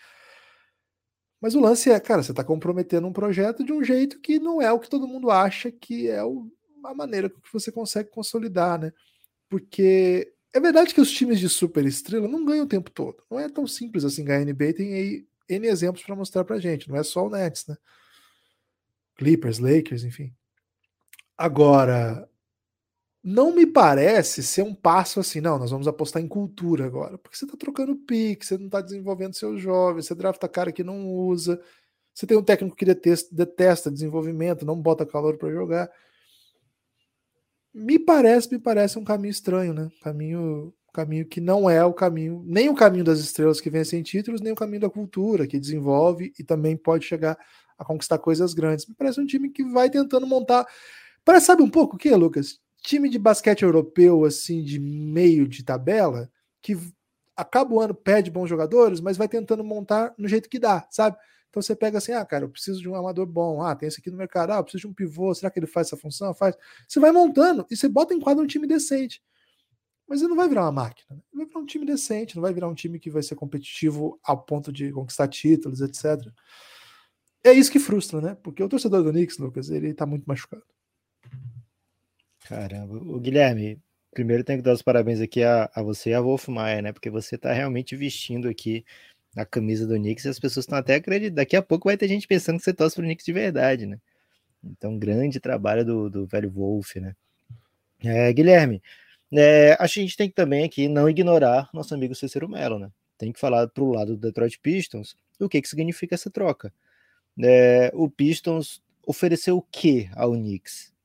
[1.39, 4.62] Mas o lance é, cara, você está comprometendo um projeto de um jeito que não
[4.62, 6.52] é o que todo mundo acha que é o,
[6.84, 8.91] a maneira que você consegue consolidar, né?
[9.50, 13.23] Porque é verdade que os times de super estrela não ganham o tempo todo.
[13.30, 14.73] Não é tão simples assim ganhar NBA.
[14.73, 16.89] Tem aí N exemplos para mostrar pra gente.
[16.89, 17.78] Não é só o Nets, né?
[19.15, 20.34] Clippers, Lakers, enfim.
[21.38, 22.28] Agora,
[23.29, 27.35] não me parece ser um passo assim, não, nós vamos apostar em cultura agora, porque
[27.35, 31.05] você está trocando pique, você não está desenvolvendo seus jovens, você drafta cara que não
[31.11, 31.61] usa,
[32.13, 35.91] você tem um técnico que detesta, detesta desenvolvimento, não bota calor para jogar.
[37.73, 39.89] Me parece, me parece um caminho estranho, né?
[40.01, 44.39] Caminho, caminho que não é o caminho, nem o caminho das estrelas que vencem títulos,
[44.39, 47.37] nem o caminho da cultura que desenvolve e também pode chegar
[47.77, 48.87] a conquistar coisas grandes.
[48.87, 50.65] Me parece um time que vai tentando montar.
[51.25, 52.65] Parece, sabe um pouco o que, Lucas?
[52.88, 56.78] Time de basquete europeu, assim, de meio de tabela, que
[57.36, 61.17] acaba o ano, pede bons jogadores, mas vai tentando montar no jeito que dá, sabe?
[61.50, 64.00] Então você pega assim, ah, cara, eu preciso de um amador bom, ah, tem esse
[64.00, 66.34] aqui no mercado, ah, eu preciso de um pivô, será que ele faz essa função?
[66.34, 66.56] Faz.
[66.88, 69.21] Você vai montando e você bota em quadro um time decente.
[70.08, 71.21] Mas ele não vai virar uma máquina, né?
[71.34, 74.17] ele vai virar um time decente, não vai virar um time que vai ser competitivo
[74.23, 76.32] ao ponto de conquistar títulos, etc.
[77.43, 78.38] É isso que frustra, né?
[78.41, 80.63] Porque o torcedor do Knicks, Lucas, ele tá muito machucado.
[82.47, 83.77] Caramba, o Guilherme,
[84.13, 86.93] primeiro tenho que dar os parabéns aqui a, a você e a Wolf Maia, né?
[86.93, 88.86] Porque você tá realmente vestindo aqui
[89.36, 91.36] a camisa do Knicks e as pessoas estão até acreditando.
[91.36, 93.99] Daqui a pouco vai ter gente pensando que você torce pro Knicks de verdade, né?
[94.63, 97.15] Então, grande trabalho do, do velho Wolf, né?
[98.01, 98.81] É, Guilherme,
[99.33, 102.79] é, acho que a gente tem que também aqui não ignorar nosso amigo Cícero Melo,
[102.79, 102.89] né?
[103.17, 106.73] Tem que falar pro lado do Detroit Pistons o que, que significa essa troca.
[107.43, 110.95] É, o Pistons ofereceu o que ao Knicks?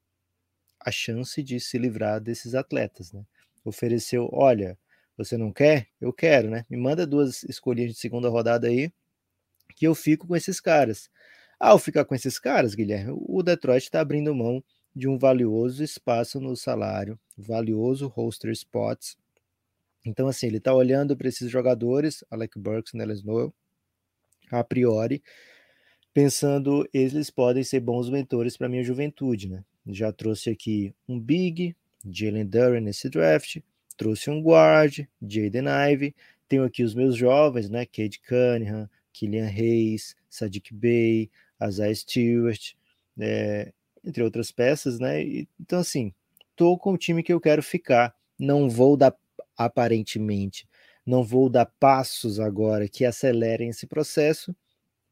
[0.85, 3.25] A chance de se livrar desses atletas, né?
[3.65, 4.79] Ofereceu, olha,
[5.17, 5.89] você não quer?
[6.01, 6.65] Eu quero, né?
[6.71, 8.93] Me manda duas escolhas de segunda rodada aí,
[9.77, 11.11] que eu fico com esses caras.
[11.61, 14.63] Ao ficar com esses caras, Guilherme, o Detroit está abrindo mão
[14.95, 19.17] de um valioso espaço no salário, valioso roster spots,
[20.05, 23.55] Então, assim, ele está olhando para esses jogadores, Alec Burks, Nellis Noel,
[24.51, 25.23] a priori,
[26.15, 29.65] pensando eles podem ser bons mentores para minha juventude, né?
[29.87, 33.59] Já trouxe aqui um big, Jalen Duran nesse draft,
[33.97, 36.15] trouxe um guard, Jaden Ive,
[36.49, 37.87] tenho aqui os meus jovens, né?
[37.87, 41.31] Cade Cunningham, Killian Hayes, Sadiq Bey,
[41.63, 42.75] Isaiah Stewart,
[43.19, 43.73] é,
[44.05, 45.23] entre outras peças, né?
[45.61, 46.13] Então, assim,
[46.57, 48.15] tô com o time que eu quero ficar.
[48.39, 49.15] Não vou dar,
[49.57, 50.67] aparentemente,
[51.07, 54.55] não vou dar passos agora que acelerem esse processo.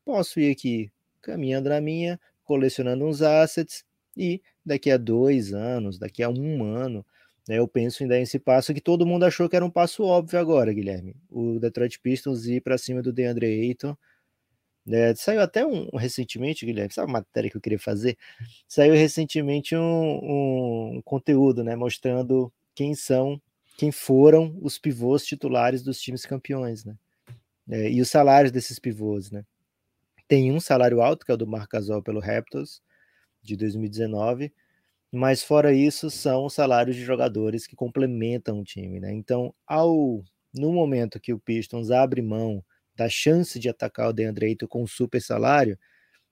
[0.04, 0.90] Posso ir aqui
[1.22, 3.84] caminhando na minha, colecionando uns assets
[4.16, 7.04] e daqui a dois anos, daqui a um ano,
[7.48, 10.04] né, eu penso em dar esse passo que todo mundo achou que era um passo
[10.04, 11.16] óbvio agora, Guilherme.
[11.30, 13.96] O Detroit Pistons ir para cima do DeAndre Ayton
[14.88, 18.16] é, saiu até um, um, recentemente, Guilherme, sabe a matéria que eu queria fazer?
[18.66, 23.40] Saiu recentemente um, um, conteúdo, né, mostrando quem são,
[23.76, 26.96] quem foram os pivôs titulares dos times campeões, né?
[27.68, 29.44] É, e os salários desses pivôs, né?
[30.26, 32.82] Tem um salário alto, que é o do Marc Gasol pelo Raptors,
[33.42, 34.52] de 2019,
[35.12, 39.12] mas fora isso, são salários de jogadores que complementam o time, né?
[39.12, 44.46] Então, ao no momento que o Pistons abre mão da chance de atacar o DeAndre
[44.46, 45.78] Ayton com super salário,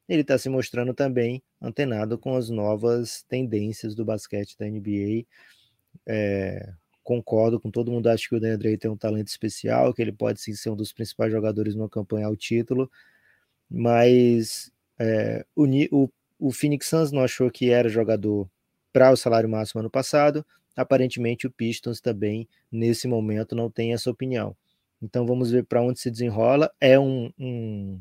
[0.09, 5.27] ele está se mostrando também antenado com as novas tendências do basquete da NBA.
[6.07, 10.03] É, concordo com todo mundo, acho que o DeAndre Ayton é um talento especial, que
[10.03, 12.91] ele pode sim ser um dos principais jogadores numa campanha ao título,
[13.71, 18.49] mas é, o, o, o Phoenix Suns não achou que era jogador
[18.93, 20.45] para o salário máximo ano passado,
[20.77, 24.57] aparentemente o Pistons também, nesse momento, não tem essa opinião.
[25.03, 26.71] Então vamos ver para onde se desenrola.
[26.81, 28.01] É um, um,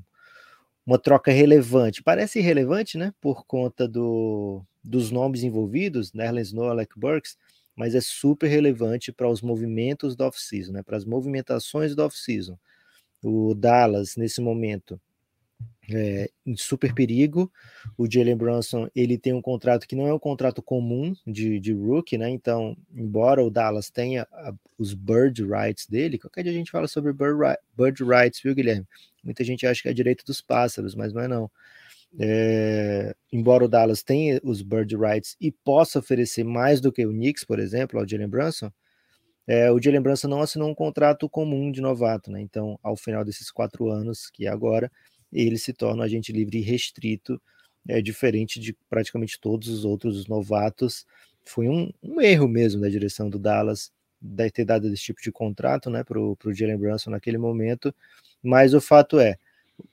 [0.85, 2.01] uma troca relevante.
[2.03, 3.13] Parece irrelevante, né?
[3.21, 7.37] Por conta do, dos nomes envolvidos, Nerlens Noah, Alec Burks,
[7.75, 10.83] mas é super relevante para os movimentos da off-season, né?
[10.83, 12.57] Para as movimentações da off-season.
[13.23, 14.99] O Dallas, nesse momento,
[15.89, 17.51] é, em super perigo.
[17.97, 21.73] O Jalen Brunson ele tem um contrato que não é um contrato comum de, de
[21.73, 22.29] rookie, né?
[22.29, 26.87] Então, embora o Dallas tenha a, os bird rights dele, qualquer dia a gente fala
[26.87, 27.37] sobre bird,
[27.75, 28.85] bird rights, viu, Guilherme?
[29.23, 31.51] Muita gente acha que é direito dos pássaros, mas não é não.
[32.19, 37.11] É, embora o Dallas tenha os bird rights e possa oferecer mais do que o
[37.11, 38.71] Knicks, por exemplo, ao Jalen Brunson,
[39.45, 42.41] é, o Jalen Brunson não assinou um contrato comum de novato, né?
[42.41, 44.91] Então, ao final desses quatro anos, que é agora,
[45.31, 47.41] ele se torna um agente livre restrito,
[47.87, 51.05] é, diferente de praticamente todos os outros novatos.
[51.45, 55.31] Foi um, um erro mesmo da direção do Dallas de ter dado esse tipo de
[55.31, 57.93] contrato né, para o Jalen Brunson naquele momento,
[58.41, 59.37] mas o fato é,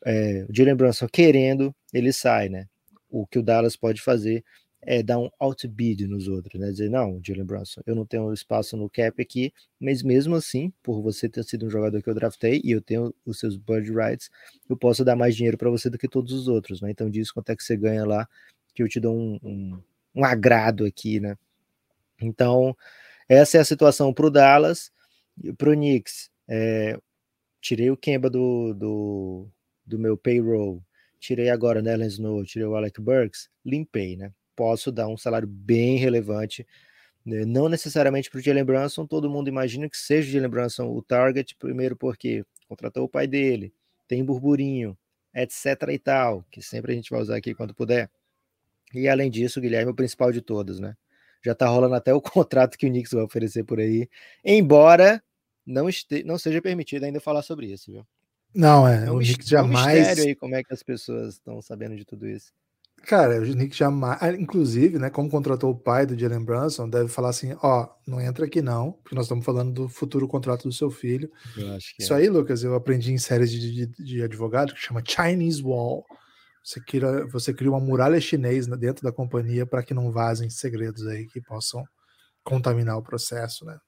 [0.05, 2.67] é o Jalen Brunson querendo, ele sai, né?
[3.11, 4.43] O que o Dallas pode fazer
[4.87, 6.71] é dar um outbid nos outros, né?
[6.71, 11.03] Dizer, não, Jalen Brunson, eu não tenho espaço no cap aqui, mas mesmo assim, por
[11.03, 14.31] você ter sido um jogador que eu draftei e eu tenho os seus bird rights,
[14.69, 16.91] eu posso dar mais dinheiro para você do que todos os outros, né?
[16.91, 18.29] Então diz quanto é que você ganha lá,
[18.75, 19.83] que eu te dou um, um,
[20.15, 21.37] um agrado aqui, né?
[22.21, 22.77] Então,
[23.29, 24.93] essa é a situação para o Dallas,
[25.59, 26.99] para o Knicks, é,
[27.61, 29.49] tirei o Kemba do, do,
[29.87, 30.83] do meu payroll,
[31.19, 34.33] tirei agora o Nellen Snow, tirei o Alec Burks, limpei, né?
[34.55, 36.67] Posso dar um salário bem relevante.
[37.25, 37.45] Né?
[37.45, 41.03] Não necessariamente para o Jalen Brunson, todo mundo imagina que seja o Jalen Brunson o
[41.03, 43.73] target, primeiro porque contratou o pai dele,
[44.07, 44.97] tem burburinho,
[45.35, 48.11] etc e tal, que sempre a gente vai usar aqui quando puder.
[48.93, 50.97] E além disso, o Guilherme é o principal de todos, né?
[51.43, 54.09] Já tá rolando até o contrato que o Knicks vai oferecer por aí,
[54.45, 55.23] embora
[55.67, 58.07] não, este, não seja permitido ainda falar sobre isso, viu?
[58.55, 59.87] Não, é, é um o Knicks jamais...
[59.87, 62.53] É um mistério aí como é que as pessoas estão sabendo de tudo isso.
[63.07, 64.19] Cara, o Nick jamais.
[64.21, 68.21] Ah, inclusive, né, como contratou o pai do Jalen Brunson, deve falar assim: ó, não
[68.21, 71.31] entra aqui não, porque nós estamos falando do futuro contrato do seu filho.
[71.99, 72.17] Isso é.
[72.17, 76.05] aí, Lucas, eu aprendi em séries de, de, de advogado que chama Chinese Wall.
[76.65, 81.07] Você cria, você cria uma muralha chinês dentro da companhia para que não vazem segredos
[81.07, 81.85] aí que possam
[82.43, 83.79] contaminar o processo, né?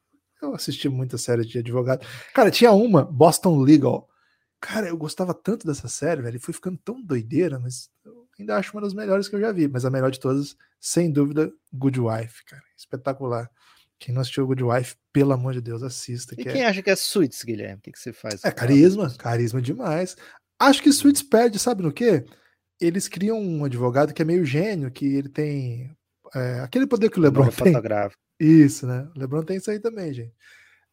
[0.42, 2.06] Eu assisti muitas séries de advogado.
[2.34, 4.06] Cara, tinha uma, Boston Legal.
[4.60, 6.40] Cara, eu gostava tanto dessa série, velho.
[6.40, 7.88] Foi ficando tão doideira, mas
[8.42, 11.10] ainda acho uma das melhores que eu já vi, mas a melhor de todas, sem
[11.10, 12.62] dúvida, Good Wife, cara.
[12.76, 13.50] Espetacular.
[13.98, 16.34] Quem não assistiu Good Wife, pelo amor de Deus, assista.
[16.34, 16.66] E que quem é...
[16.66, 17.76] acha que é Suits, Guilherme?
[17.76, 18.44] O que, que você faz?
[18.44, 20.16] É carisma, carisma demais.
[20.58, 22.24] Acho que Suits perde, sabe no quê?
[22.80, 25.96] Eles criam um advogado que é meio gênio, que ele tem
[26.34, 27.72] é, aquele poder que o LeBron tem.
[28.38, 29.08] Isso, né?
[29.16, 30.34] O LeBron tem isso aí também, gente.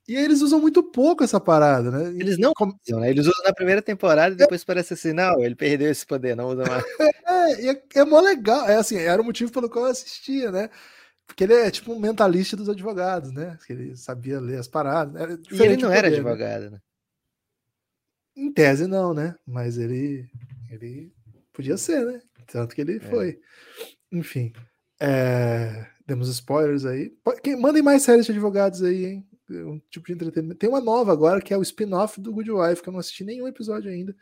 [0.08, 2.10] E eles usam muito pouco essa parada, né?
[2.10, 2.78] Eles não como...
[2.90, 3.10] né?
[3.10, 4.66] Eles usam na primeira temporada e depois é...
[4.66, 6.84] parece assim, não, ele perdeu esse poder, não usa mais.
[7.26, 8.68] é, é, é mó legal.
[8.68, 10.70] É assim, era o motivo pelo qual eu assistia, né?
[11.26, 13.58] Porque ele é tipo um mentalista dos advogados, né?
[13.66, 15.40] Que ele sabia ler as paradas.
[15.50, 16.16] e ele não era né?
[16.16, 16.80] advogado, né?
[18.36, 19.36] Em tese, não, né?
[19.46, 20.28] Mas ele,
[20.70, 21.14] ele
[21.54, 22.22] podia ser, né?
[22.48, 23.00] Tanto que ele é.
[23.00, 23.40] foi.
[24.12, 24.52] Enfim.
[25.00, 25.88] É...
[26.06, 27.16] Demos spoilers aí.
[27.42, 29.28] Quem, mandem mais séries de advogados aí, hein?
[29.50, 30.60] Um tipo de entretenimento.
[30.60, 33.24] Tem uma nova agora que é o spin-off do Good Wife, que eu não assisti
[33.24, 34.16] nenhum episódio ainda.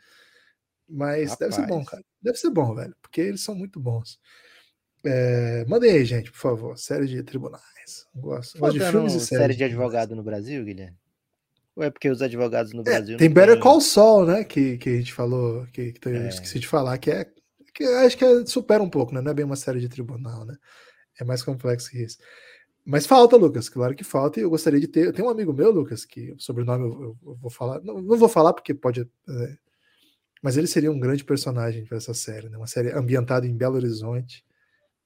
[0.88, 1.38] Mas Rapaz.
[1.38, 2.04] deve ser bom, cara.
[2.20, 2.94] Deve ser bom, velho.
[3.00, 4.18] Porque eles são muito bons.
[5.04, 6.78] É, mandem aí, gente, por favor.
[6.78, 8.06] Série de tribunais.
[8.14, 9.42] Gosto, gosto de filmes e séries.
[9.42, 10.96] Série de advogado no Brasil, Guilherme?
[11.74, 13.16] Ou é porque os advogados no é, Brasil.
[13.16, 13.62] tem Better tem...
[13.62, 14.44] Call Saul, né?
[14.44, 16.28] Que, que a gente falou, que, que eu é.
[16.28, 17.26] esqueci de falar, que é.
[17.74, 19.22] Que acho que é, supera um pouco, né?
[19.22, 20.56] Não é bem uma série de tribunal, né?
[21.18, 22.18] É mais complexo que isso.
[22.84, 25.06] Mas falta, Lucas, claro que falta, e eu gostaria de ter.
[25.06, 27.80] Eu tenho um amigo meu, Lucas, que o sobrenome eu, eu vou falar.
[27.80, 29.02] Não, não, vou falar porque pode.
[29.02, 29.56] É,
[30.42, 32.56] mas ele seria um grande personagem para essa série, né?
[32.56, 34.44] Uma série ambientada em Belo Horizonte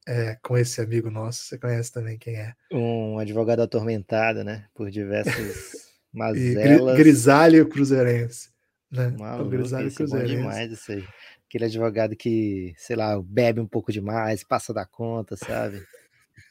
[0.06, 1.44] é, com esse amigo nosso.
[1.44, 2.54] Você conhece também quem é?
[2.72, 4.66] Um advogado atormentado, né?
[4.74, 6.96] Por diversas mazelas.
[6.96, 8.50] grisalho cruzeirense.
[8.90, 9.14] Né?
[9.18, 10.32] Maluco, o grisalho cruzeirense.
[10.32, 11.04] É demais isso aí.
[11.46, 15.82] Aquele advogado que, sei lá, bebe um pouco demais, passa da conta, sabe?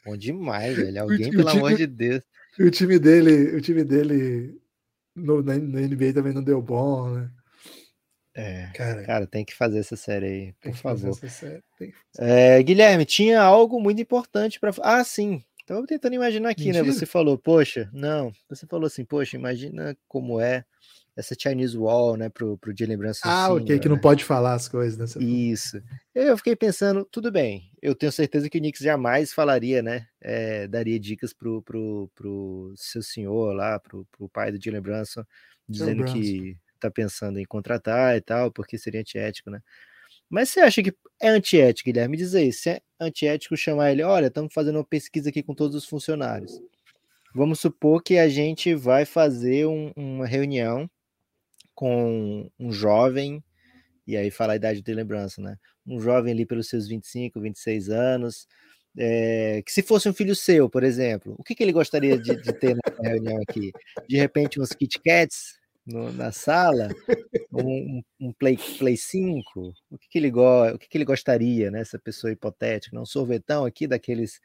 [0.04, 1.02] Bom demais, velho.
[1.02, 2.22] Alguém, pelo time, amor de Deus.
[2.58, 4.58] O time dele, o time dele
[5.14, 7.30] no, na, na NBA também não deu bom, né?
[8.34, 11.18] É, cara, cara, tem que fazer essa série aí, por favor.
[12.18, 14.72] É, Guilherme, tinha algo muito importante para.
[14.82, 15.42] Ah, sim.
[15.58, 16.66] Estava tentando imaginar aqui?
[16.66, 16.84] Mentira.
[16.84, 16.92] né?
[16.92, 18.30] Você falou, poxa, não.
[18.48, 20.64] Você falou assim, poxa, imagina como é
[21.16, 23.20] essa Chinese Wall, né, pro, pro de lembrança.
[23.24, 24.02] Ah, ok, que não né?
[24.02, 25.24] pode falar as coisas, né?
[25.24, 25.82] Isso.
[26.14, 30.68] Eu fiquei pensando, tudo bem, eu tenho certeza que o Knicks jamais falaria, né, é,
[30.68, 35.24] daria dicas pro, pro, pro seu senhor lá, pro, pro pai do Jalen Brunson,
[35.66, 39.60] dizendo que tá pensando em contratar e tal, porque seria antiético, né?
[40.28, 42.12] Mas você acha que é antiético, Guilherme?
[42.12, 45.54] Me diz aí, se é antiético chamar ele, olha, estamos fazendo uma pesquisa aqui com
[45.54, 46.60] todos os funcionários.
[47.34, 50.90] Vamos supor que a gente vai fazer um, uma reunião
[51.76, 53.44] com um jovem,
[54.06, 55.56] e aí fala a idade de lembrança, né?
[55.86, 58.48] Um jovem ali pelos seus 25, 26 anos,
[58.98, 62.34] é, que se fosse um filho seu, por exemplo, o que, que ele gostaria de,
[62.34, 63.70] de ter na reunião aqui?
[64.08, 66.88] De repente, uns Kit Kats, no, na sala,
[67.52, 71.70] um, um, Play, Play 5, o que, que ele go, o que, que ele gostaria,
[71.70, 71.80] né?
[71.80, 73.02] Essa pessoa hipotética, né?
[73.02, 74.40] um sorvetão aqui daqueles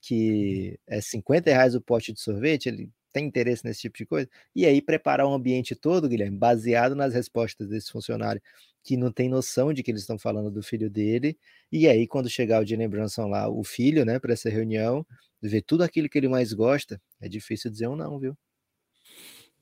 [0.00, 4.28] que é 50 reais o pote de sorvete, ele tem interesse nesse tipo de coisa?
[4.54, 8.42] E aí preparar um ambiente todo, Guilherme, baseado nas respostas desse funcionário
[8.84, 11.36] que não tem noção de que eles estão falando do filho dele,
[11.72, 15.04] e aí quando chegar o Jalen Brunson lá, o filho, né, para essa reunião,
[15.42, 18.36] ver tudo aquilo que ele mais gosta, é difícil dizer um não, viu?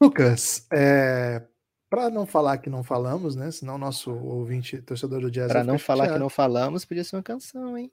[0.00, 1.42] Lucas, é,
[1.88, 3.52] para não falar que não falamos, né?
[3.52, 5.46] Senão nosso ouvinte, torcedor do jazz.
[5.46, 7.90] Para não falar que não falamos, podia ser uma canção, hein?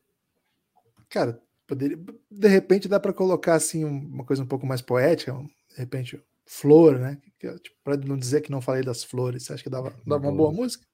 [1.08, 1.40] Cara,
[1.72, 1.98] poderia,
[2.30, 5.34] de repente dá para colocar assim uma coisa um pouco mais poética,
[5.70, 7.18] de repente flor, né?
[7.40, 10.36] Tipo, para não dizer que não falei das flores, você acha que dava, dava uma
[10.36, 10.86] boa música?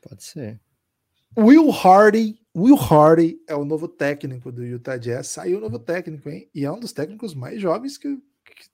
[0.00, 0.58] Pode ser.
[1.38, 5.28] Will Hardy, Will Hardy é o novo técnico do Utah Jazz.
[5.28, 6.48] Saiu o novo técnico, hein?
[6.54, 8.18] E é um dos técnicos mais jovens que,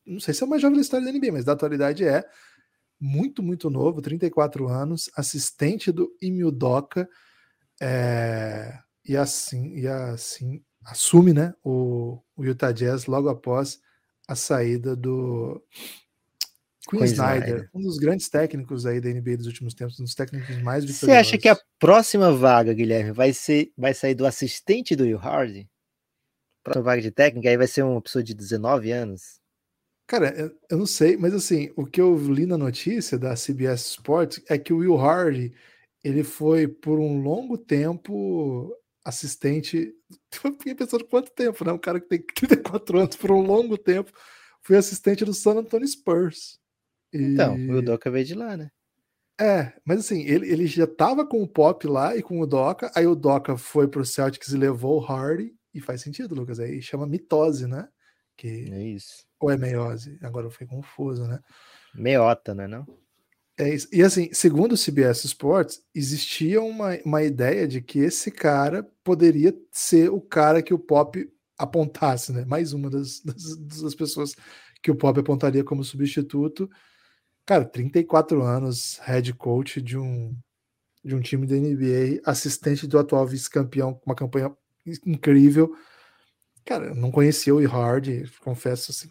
[0.07, 2.25] não sei se é o mais jovem da história da NBA, mas da atualidade é
[3.01, 7.09] muito, muito novo, 34 anos, assistente do Emil Doca,
[7.81, 13.81] é, e assim, e assim assume né, o, o Utah Jazz logo após
[14.27, 15.63] a saída do
[16.89, 20.15] Queen, Snyder, Snyder, um dos grandes técnicos aí da NBA dos últimos tempos, um dos
[20.15, 21.01] técnicos mais vitoriosos.
[21.01, 25.19] Você acha que a próxima vaga, Guilherme, vai ser vai sair do assistente do Will
[25.19, 25.69] Hardy?
[26.63, 29.41] Próxima vaga de técnica aí vai ser uma pessoa de 19 anos?
[30.07, 34.43] Cara, eu não sei, mas assim, o que eu li na notícia da CBS Sports
[34.49, 35.53] é que o Will Hardy
[36.03, 38.75] ele foi por um longo tempo
[39.09, 39.95] assistente.
[40.45, 41.73] Eu fiquei pensando quanto tempo, né?
[41.73, 44.13] Um cara que tem 34 anos por um longo tempo
[44.61, 46.59] foi assistente do San Antonio Spurs.
[47.13, 47.19] E...
[47.19, 48.71] Então, o Doca veio de lá, né?
[49.41, 52.91] É, mas assim, ele, ele já tava com o Pop lá e com o Doca,
[52.95, 56.83] aí o Doca foi pro Celtics e levou o Hardy, e faz sentido, Lucas, aí
[56.83, 57.89] chama mitose, né?
[58.37, 58.69] Que...
[58.71, 59.25] É isso.
[59.39, 60.19] Ou é meiose?
[60.23, 61.39] Agora eu fiquei confuso, né?
[61.95, 62.67] Meota, né?
[62.67, 62.83] Não?
[62.83, 63.08] É
[63.67, 63.89] isso.
[63.93, 69.55] E assim, segundo o CBS Sports, existia uma, uma ideia de que esse cara poderia
[69.73, 72.45] ser o cara que o Pop apontasse, né?
[72.45, 74.35] Mais uma das, das, das pessoas
[74.83, 76.71] que o Pop apontaria como substituto.
[77.45, 80.37] Cara, 34 anos, head coach de um,
[81.05, 84.55] de um time da NBA, assistente do atual vice-campeão, com uma campanha
[85.05, 85.75] incrível.
[86.65, 89.09] Cara, não conhecia o Hard, confesso assim.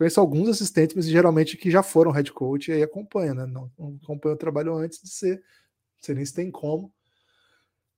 [0.00, 3.44] Conheço alguns assistentes, mas geralmente que já foram head coach e aí acompanha, né?
[3.44, 5.36] Não, não acompanha o trabalho antes de ser.
[5.36, 6.90] Não sei nem se tem como.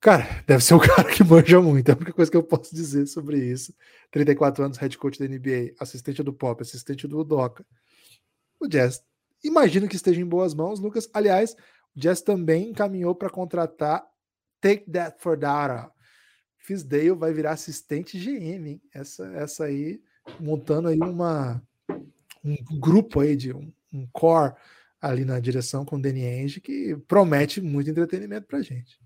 [0.00, 1.88] Cara, deve ser o cara que manja muito.
[1.88, 3.72] É a única coisa que eu posso dizer sobre isso.
[4.10, 7.64] 34 anos, head coach da NBA, assistente do Pop, assistente do Doca.
[8.58, 9.04] O Jazz,
[9.44, 11.08] imagino que esteja em boas mãos, Lucas.
[11.14, 11.54] Aliás,
[11.94, 14.04] o Jazz também encaminhou para contratar
[14.60, 15.88] Take That for Data.
[16.58, 18.82] Fisdale vai virar assistente GM, hein?
[18.92, 20.02] Essa, essa aí,
[20.40, 21.62] montando aí uma,
[22.44, 24.54] um grupo aí de um, um core
[25.00, 29.00] ali na direção com o Danny Ainge, que promete muito entretenimento pra gente.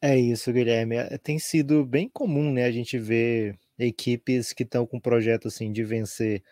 [0.00, 0.96] É isso, Guilherme.
[0.96, 5.48] É, tem sido bem comum, né, a gente ver equipes que estão com um projeto
[5.48, 6.42] assim de vencer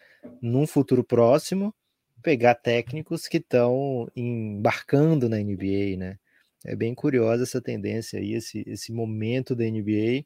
[0.41, 1.75] num futuro próximo,
[2.23, 6.19] pegar técnicos que estão embarcando na NBA, né?
[6.65, 10.25] É bem curiosa essa tendência aí, esse, esse momento da NBA,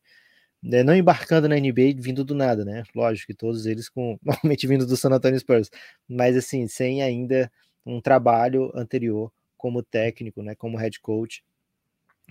[0.62, 0.82] né?
[0.82, 2.82] não embarcando na NBA vindo do nada, né?
[2.94, 5.70] Lógico que todos eles com normalmente vindo do San Antonio Spurs,
[6.08, 7.50] mas assim, sem ainda
[7.84, 11.42] um trabalho anterior como técnico, né, como head coach.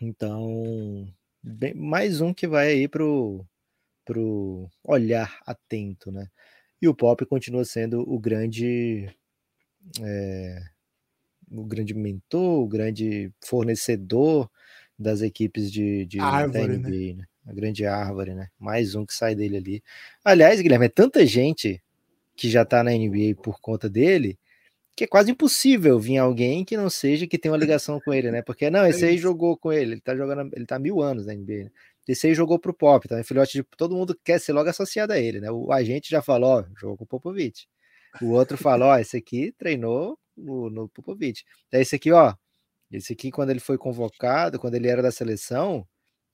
[0.02, 1.08] Então,
[1.44, 3.46] bem, mais um que vai aí pro
[4.06, 6.30] pro olhar atento, né?
[6.82, 9.10] E o Pop continua sendo o grande
[10.02, 10.62] é,
[11.52, 14.50] o grande mentor, o grande fornecedor
[14.98, 17.14] das equipes de, de árvore, NBA, né?
[17.16, 17.26] né?
[17.48, 18.50] A grande árvore, né?
[18.60, 19.84] Mais um que sai dele ali.
[20.24, 21.82] Aliás, Guilherme, é tanta gente
[22.36, 24.38] que já tá na NBA por conta dele
[24.98, 28.32] que é quase impossível vir alguém que não seja que tenha uma ligação com ele,
[28.32, 28.42] né?
[28.42, 31.36] Porque não, esse aí jogou com ele, ele tá jogando, ele tá mil anos na
[31.36, 31.72] NBA, né?
[32.08, 33.24] Esse aí jogou pro Pop, tá?
[33.24, 35.52] Filhote de todo mundo quer ser logo associado a ele, né?
[35.52, 37.68] O agente já falou, ó, jogou com o Popovich.
[38.20, 41.46] O outro falou, ó, esse aqui treinou no, no Popovich.
[41.72, 42.34] Daí esse aqui, ó,
[42.92, 45.86] esse aqui quando ele foi convocado, quando ele era da seleção,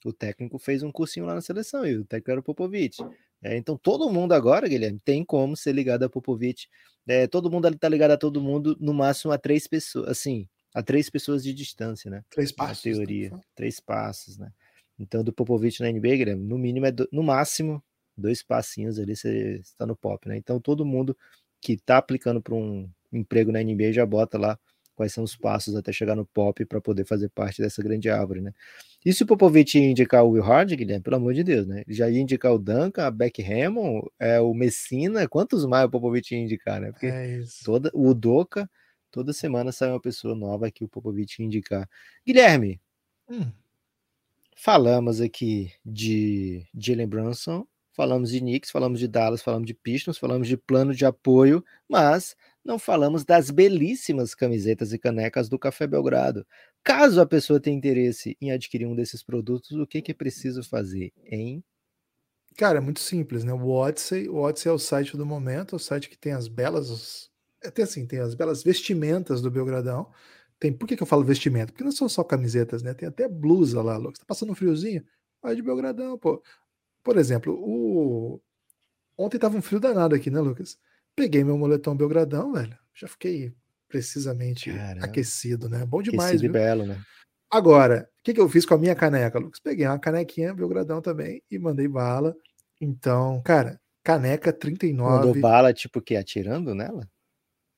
[0.05, 3.03] o técnico fez um cursinho lá na seleção e o técnico era o Popovich.
[3.41, 6.69] É, então todo mundo agora, Guilherme, tem como ser ligado a Popovich.
[7.05, 10.81] É, todo mundo está ligado a todo mundo, no máximo a três pessoas, assim, a
[10.81, 12.23] três pessoas de distância, né?
[12.29, 12.85] Três passos.
[12.85, 13.41] Na teoria, né?
[13.55, 14.51] três passos, né?
[14.97, 17.83] Então do Popovich na NBA, Guilherme, no mínimo é do, no máximo
[18.15, 20.37] dois passinhos ali você está no pop, né?
[20.37, 21.17] Então todo mundo
[21.59, 24.57] que está aplicando para um emprego na NBA já bota lá
[24.95, 28.41] quais são os passos até chegar no pop para poder fazer parte dessa grande árvore,
[28.41, 28.53] né?
[29.05, 31.83] E se o Popovich indicar o Will Hard, Guilherme, pelo amor de Deus, né?
[31.85, 35.89] Ele já ia indicar o Duncan, a Beck Hammond, é, o Messina, quantos mais o
[35.89, 36.91] Popovich ia indicar, né?
[36.91, 38.69] Porque é toda, o Doca,
[39.11, 41.89] toda semana sai uma pessoa nova que o Popovich ia indicar.
[42.25, 42.79] Guilherme,
[43.29, 43.51] hum.
[44.55, 50.47] falamos aqui de Jalen Brunson, falamos de Knicks, falamos de Dallas, falamos de Pistons, falamos
[50.47, 56.45] de plano de apoio, mas não falamos das belíssimas camisetas e canecas do Café Belgrado.
[56.83, 60.63] Caso a pessoa tenha interesse em adquirir um desses produtos, o que, que é preciso
[60.63, 61.63] fazer, hein?
[62.57, 63.53] Cara, é muito simples, né?
[63.53, 66.47] O Odyssey, o Odyssey é o site do momento, é o site que tem as
[66.47, 67.29] belas,
[67.63, 70.11] até assim, tem as belas vestimentas do Belgradão.
[70.59, 71.73] Tem, por que, que eu falo vestimenta?
[71.73, 72.93] Porque não são só camisetas, né?
[72.93, 74.19] Tem até blusa lá, Lucas.
[74.19, 75.03] Tá passando um friozinho?
[75.41, 76.41] Vai de Belgradão, pô.
[77.03, 78.41] Por exemplo, o
[79.17, 80.77] ontem tava um frio danado aqui, né, Lucas?
[81.15, 82.77] Peguei meu moletom Belgradão, velho.
[82.93, 83.53] Já fiquei
[83.87, 85.05] precisamente Caramba.
[85.05, 85.85] aquecido, né?
[85.85, 86.53] Bom demais, aquecido viu?
[86.53, 86.99] belo, né?
[87.51, 89.59] Agora, o que, que eu fiz com a minha caneca, Lucas?
[89.59, 92.35] Peguei uma canequinha Belgradão também e mandei bala.
[92.81, 95.27] Então, cara, caneca 39.
[95.27, 97.07] Mandou bala, tipo, que atirando nela?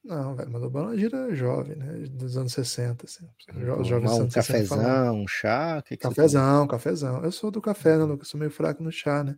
[0.06, 2.08] Não, velho, mandou bala gira jovem, né?
[2.12, 3.28] Dos anos 60, assim.
[3.58, 5.82] Jo jovem um cafezão, um chá?
[5.82, 7.24] Que que cafezão, cafezão.
[7.24, 8.28] Eu sou do café, né, Lucas?
[8.28, 9.36] Sou meio fraco no chá, né?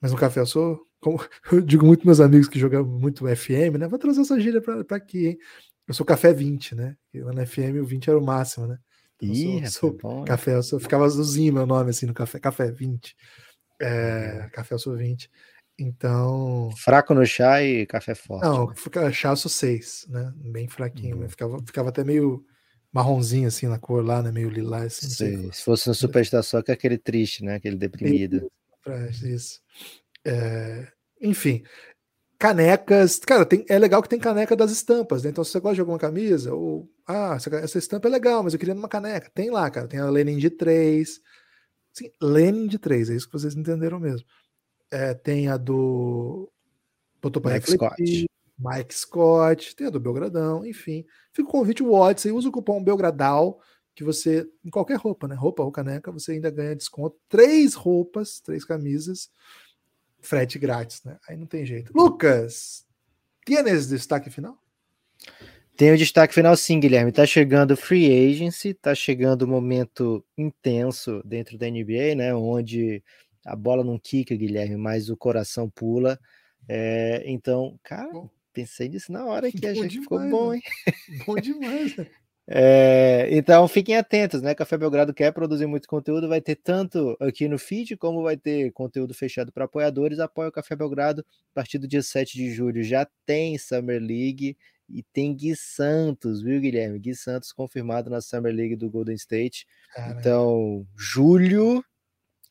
[0.00, 1.18] Mas no café eu sou como
[1.52, 3.88] eu digo muito meus amigos que jogam muito FM, né?
[3.88, 5.38] Vou trazer essa gíria para aqui, hein?
[5.86, 6.96] Eu sou café 20, né?
[7.14, 8.78] E lá na FM o 20 era o máximo, né?
[9.22, 12.38] Então, Ih, eu sou, sou café, eu sou, ficava azulzinho meu nome assim no café,
[12.38, 13.16] café 20.
[13.80, 15.30] É, café eu sou 20.
[15.78, 16.70] Então.
[16.76, 18.44] Fraco no chá e café forte.
[18.44, 19.12] Não, né?
[19.12, 20.32] chá eu sou 6, né?
[20.36, 21.18] Bem fraquinho.
[21.18, 21.28] Uhum.
[21.28, 22.44] Ficava, ficava até meio
[22.92, 24.32] marronzinho assim na cor lá, né?
[24.32, 24.98] Meio lilás.
[25.02, 27.56] Assim, se fosse no Superstar só que é aquele triste, né?
[27.56, 28.50] Aquele deprimido.
[29.22, 29.60] Isso.
[30.24, 30.88] É,
[31.20, 31.62] enfim,
[32.38, 33.18] canecas.
[33.18, 35.30] Cara, tem, é legal que tem caneca das estampas, né?
[35.30, 38.52] Então, se você gosta de alguma camisa, ou ah, essa, essa estampa é legal, mas
[38.52, 39.30] eu queria uma caneca.
[39.34, 39.88] Tem lá, cara.
[39.88, 41.20] Tem a Lenin de 3.
[41.92, 44.26] Sim, Lenin de 3, é isso que vocês entenderam mesmo.
[44.90, 46.50] É, tem a do.
[47.22, 48.26] Botou para Mike Scott.
[48.58, 51.04] Mike Scott, tem a do Belgradão, enfim.
[51.32, 53.60] Fica o convite, o Odyssey, usa o cupom Belgradal,
[53.96, 55.34] que você, em qualquer roupa, né?
[55.34, 57.16] Roupa ou caneca, você ainda ganha desconto.
[57.28, 59.30] Três roupas, três camisas
[60.20, 61.18] frete grátis, né?
[61.26, 61.92] Aí não tem jeito.
[61.94, 62.84] Lucas,
[63.48, 64.58] esse destaque final?
[65.76, 67.12] Tem o destaque final sim, Guilherme.
[67.12, 72.34] Tá chegando free agency, tá chegando o um momento intenso dentro da NBA, né?
[72.34, 73.02] Onde
[73.44, 76.18] a bola não quica, Guilherme, mas o coração pula.
[76.68, 78.28] É, então, cara, bom.
[78.52, 80.56] pensei nisso na hora que a gente ficou bom, né?
[80.56, 81.24] hein?
[81.24, 82.06] Bom demais, né?
[82.48, 84.54] É, então fiquem atentos, né?
[84.54, 88.70] Café Belgrado quer produzir muito conteúdo, vai ter tanto aqui no feed, como vai ter
[88.72, 90.20] conteúdo fechado para apoiadores.
[90.20, 91.24] Apoia o Café Belgrado.
[91.50, 94.56] A partir do dia 7 de julho já tem Summer League
[94.88, 96.98] e tem Gui Santos, viu, Guilherme?
[97.00, 99.66] Gui Santos confirmado na Summer League do Golden State.
[99.92, 100.20] Caramba.
[100.20, 101.84] Então, julho,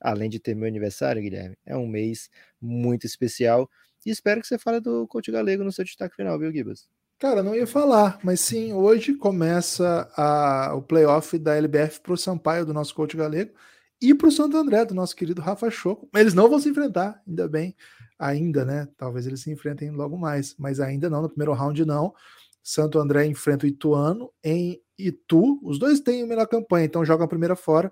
[0.01, 2.29] além de ter meu aniversário, Guilherme, é um mês
[2.61, 3.69] muito especial.
[4.05, 6.89] E espero que você fale do Coach Galego no seu destaque final, viu, Gibas?
[7.17, 12.17] Cara, não ia falar, mas sim, hoje começa a, o playoff da LBF para o
[12.17, 13.53] Sampaio, do nosso coach galego,
[14.01, 16.09] e para o Santo André, do nosso querido Rafa Choco.
[16.13, 17.73] Eles não vão se enfrentar, ainda bem,
[18.19, 18.89] ainda, né?
[18.97, 22.13] Talvez eles se enfrentem logo mais, mas ainda não, no primeiro round não.
[22.61, 25.57] Santo André enfrenta o Ituano em Itu.
[25.63, 27.89] Os dois têm a melhor campanha, então jogam a primeira fora.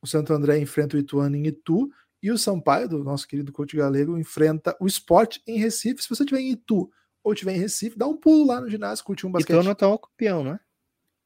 [0.00, 1.90] O Santo André enfrenta o Ituano em Itu.
[2.22, 6.02] E o Sampaio, do nosso querido coach galego, enfrenta o Sport em Recife.
[6.02, 6.88] Se você estiver em Itu
[7.22, 9.54] ou estiver em Recife, dá um pulo lá no ginásio, curtir um basquete.
[9.54, 10.60] Ituano atual campeão, né?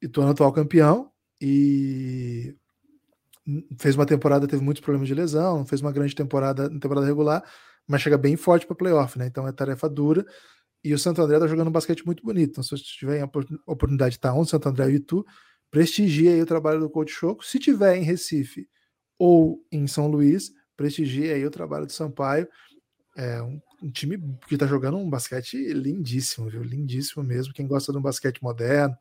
[0.02, 2.54] Ituano atual campeão e
[3.78, 7.44] fez uma temporada, teve muitos problemas de lesão, fez uma grande temporada, temporada regular,
[7.86, 9.26] mas chega bem forte para playoff, né?
[9.26, 10.24] Então é tarefa dura.
[10.82, 12.50] E o Santo André tá jogando um basquete muito bonito.
[12.50, 13.24] Então, se você tiver a
[13.66, 15.24] oportunidade de estar onde Santo André e Itu,
[15.70, 17.44] prestigie aí o trabalho do Coach Choco.
[17.44, 18.68] Se tiver em Recife
[19.18, 22.46] ou em São Luís, prestigie aí o trabalho do Sampaio.
[23.16, 24.18] É um, um time
[24.48, 26.62] que está jogando um basquete lindíssimo, viu?
[26.62, 27.52] Lindíssimo mesmo.
[27.52, 28.96] Quem gosta de um basquete moderno,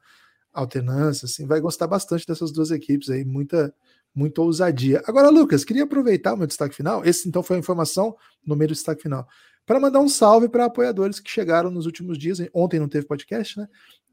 [0.51, 3.73] alternância, assim, vai gostar bastante dessas duas equipes aí, muita,
[4.13, 5.01] muita ousadia.
[5.05, 7.03] Agora, Lucas, queria aproveitar o meu destaque final.
[7.05, 8.15] Esse então foi a informação
[8.45, 9.25] no meio do destaque final.
[9.65, 12.39] Para mandar um salve para apoiadores que chegaram nos últimos dias.
[12.53, 13.67] Ontem não teve podcast, né?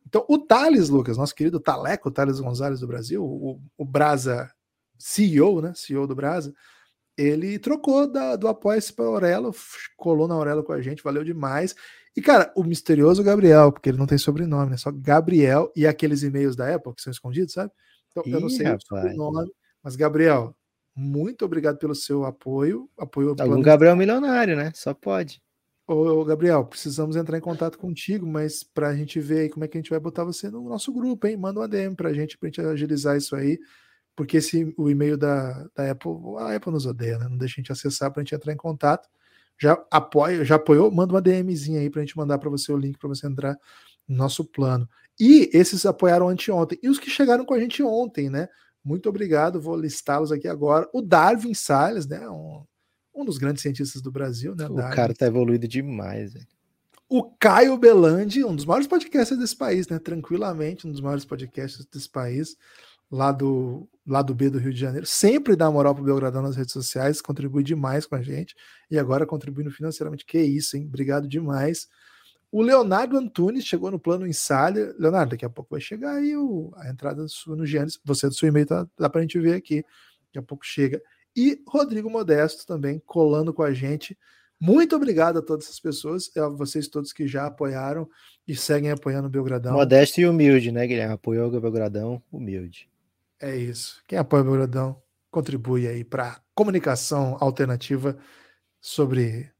[0.06, 4.50] Então, o Thales, Lucas, nosso querido Taleco, Thales Gonzalez do Brasil, o, o Brasa
[4.96, 5.72] CEO, né?
[5.74, 6.54] CEO do Brasa,
[7.20, 9.54] ele trocou da, do Apoia-se para Aurelo,
[9.96, 11.74] colou na Aurelo com a gente, valeu demais.
[12.16, 14.76] E, cara, o misterioso Gabriel, porque ele não tem sobrenome, né?
[14.76, 17.70] Só Gabriel e aqueles e-mails da Apple que são escondidos, sabe?
[18.10, 18.82] Então, Ih, eu não sei rapaz.
[18.82, 19.50] o sobrenome,
[19.82, 20.56] mas, Gabriel,
[20.96, 22.88] muito obrigado pelo seu apoio.
[22.98, 24.72] apoio Algum Gabriel milionário, né?
[24.74, 25.40] Só pode.
[25.86, 29.68] Ô, Gabriel, precisamos entrar em contato contigo, mas para a gente ver aí como é
[29.68, 31.36] que a gente vai botar você no nosso grupo, hein?
[31.36, 33.58] Manda uma DM para a gente, para a gente agilizar isso aí
[34.20, 37.26] porque esse, o e-mail da, da Apple, a Apple nos odeia, né?
[37.26, 39.08] Não deixa a gente acessar para a gente entrar em contato.
[39.58, 42.76] Já apoia, já apoiou, manda uma DMzinha aí para a gente mandar para você o
[42.76, 43.56] link para você entrar
[44.06, 44.86] no nosso plano.
[45.18, 46.78] E esses apoiaram anteontem.
[46.82, 48.46] E os que chegaram com a gente ontem, né?
[48.84, 50.86] Muito obrigado, vou listá-los aqui agora.
[50.92, 52.28] O Darwin Salles, né?
[52.28, 52.62] Um,
[53.14, 54.66] um dos grandes cientistas do Brasil, né?
[54.66, 54.96] O Darwin.
[54.96, 56.46] cara tá evoluído demais, velho.
[57.08, 59.98] O Caio Belandi, um dos maiores podcasts desse país, né?
[59.98, 62.54] Tranquilamente, um dos maiores podcasts desse país
[63.10, 66.72] lá do lado B do Rio de Janeiro, sempre dá moral pro Belgradão nas redes
[66.72, 68.54] sociais, contribui demais com a gente
[68.90, 70.24] e agora contribuindo financeiramente.
[70.24, 70.84] Que isso, hein?
[70.86, 71.88] Obrigado demais.
[72.52, 74.94] O Leonardo Antunes chegou no plano Insália.
[74.98, 78.00] Leonardo, daqui a pouco vai chegar aí o, a entrada sua no Giannis.
[78.04, 79.84] Você do seu e-mail tá, dá pra gente ver aqui.
[80.26, 81.00] Daqui a pouco chega.
[81.36, 84.18] E Rodrigo Modesto também colando com a gente.
[84.58, 88.08] Muito obrigado a todas essas pessoas, a vocês todos que já apoiaram
[88.46, 89.74] e seguem apoiando o Belgradão.
[89.74, 91.14] Modesto e humilde, né, Guilherme?
[91.14, 92.89] Apoiou o Belgradão, humilde.
[93.40, 94.02] É isso.
[94.06, 98.18] Quem apoia o Belgradão contribui aí para comunicação alternativa
[98.80, 99.50] sobre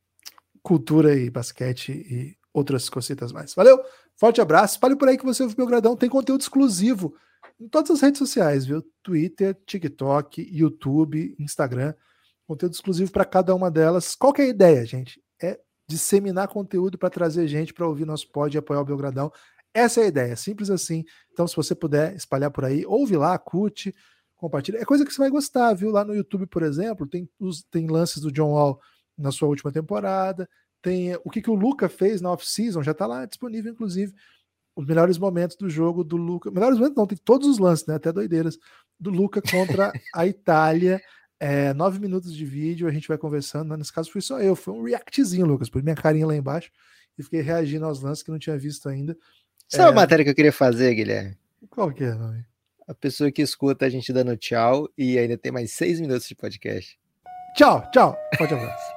[0.62, 3.54] cultura e basquete e outras cositas mais.
[3.54, 3.80] Valeu,
[4.16, 4.74] forte abraço.
[4.74, 5.96] Espalhe por aí que você ouve o Belgradão.
[5.96, 7.14] Tem conteúdo exclusivo
[7.58, 8.82] em todas as redes sociais, viu?
[9.02, 11.94] Twitter, TikTok, YouTube, Instagram.
[12.46, 14.14] Conteúdo exclusivo para cada uma delas.
[14.14, 15.22] Qual que é a ideia, gente?
[15.40, 15.58] É
[15.88, 19.32] disseminar conteúdo para trazer gente para ouvir nosso pod e apoiar o Belgradão.
[19.72, 21.04] Essa é a ideia, simples assim.
[21.32, 23.94] Então, se você puder espalhar por aí, ouve lá, curte,
[24.36, 24.78] compartilha.
[24.78, 25.90] É coisa que você vai gostar, viu?
[25.90, 28.80] Lá no YouTube, por exemplo, tem, os, tem lances do John Wall
[29.16, 30.48] na sua última temporada.
[30.82, 34.12] Tem o que, que o Luca fez na off-season, já está lá disponível, inclusive.
[34.74, 36.50] Os melhores momentos do jogo do Luca.
[36.50, 37.96] Melhores momentos não, tem todos os lances, né?
[37.96, 38.58] Até doideiras.
[38.98, 41.00] Do Luca contra a Itália.
[41.38, 43.76] É, nove minutos de vídeo, a gente vai conversando.
[43.76, 44.56] Nesse caso, fui só eu.
[44.56, 45.68] Foi um reactzinho, Lucas.
[45.68, 46.70] Pus minha carinha lá embaixo
[47.18, 49.16] e fiquei reagindo aos lances que não tinha visto ainda.
[49.70, 49.92] Sabe é...
[49.92, 51.36] a matéria que eu queria fazer, Guilherme?
[51.70, 52.44] Qual que é, nome?
[52.88, 56.34] A pessoa que escuta a gente dando tchau e ainda tem mais seis minutos de
[56.34, 56.98] podcast.
[57.54, 58.18] Tchau, tchau.
[58.36, 58.89] Pode abraço.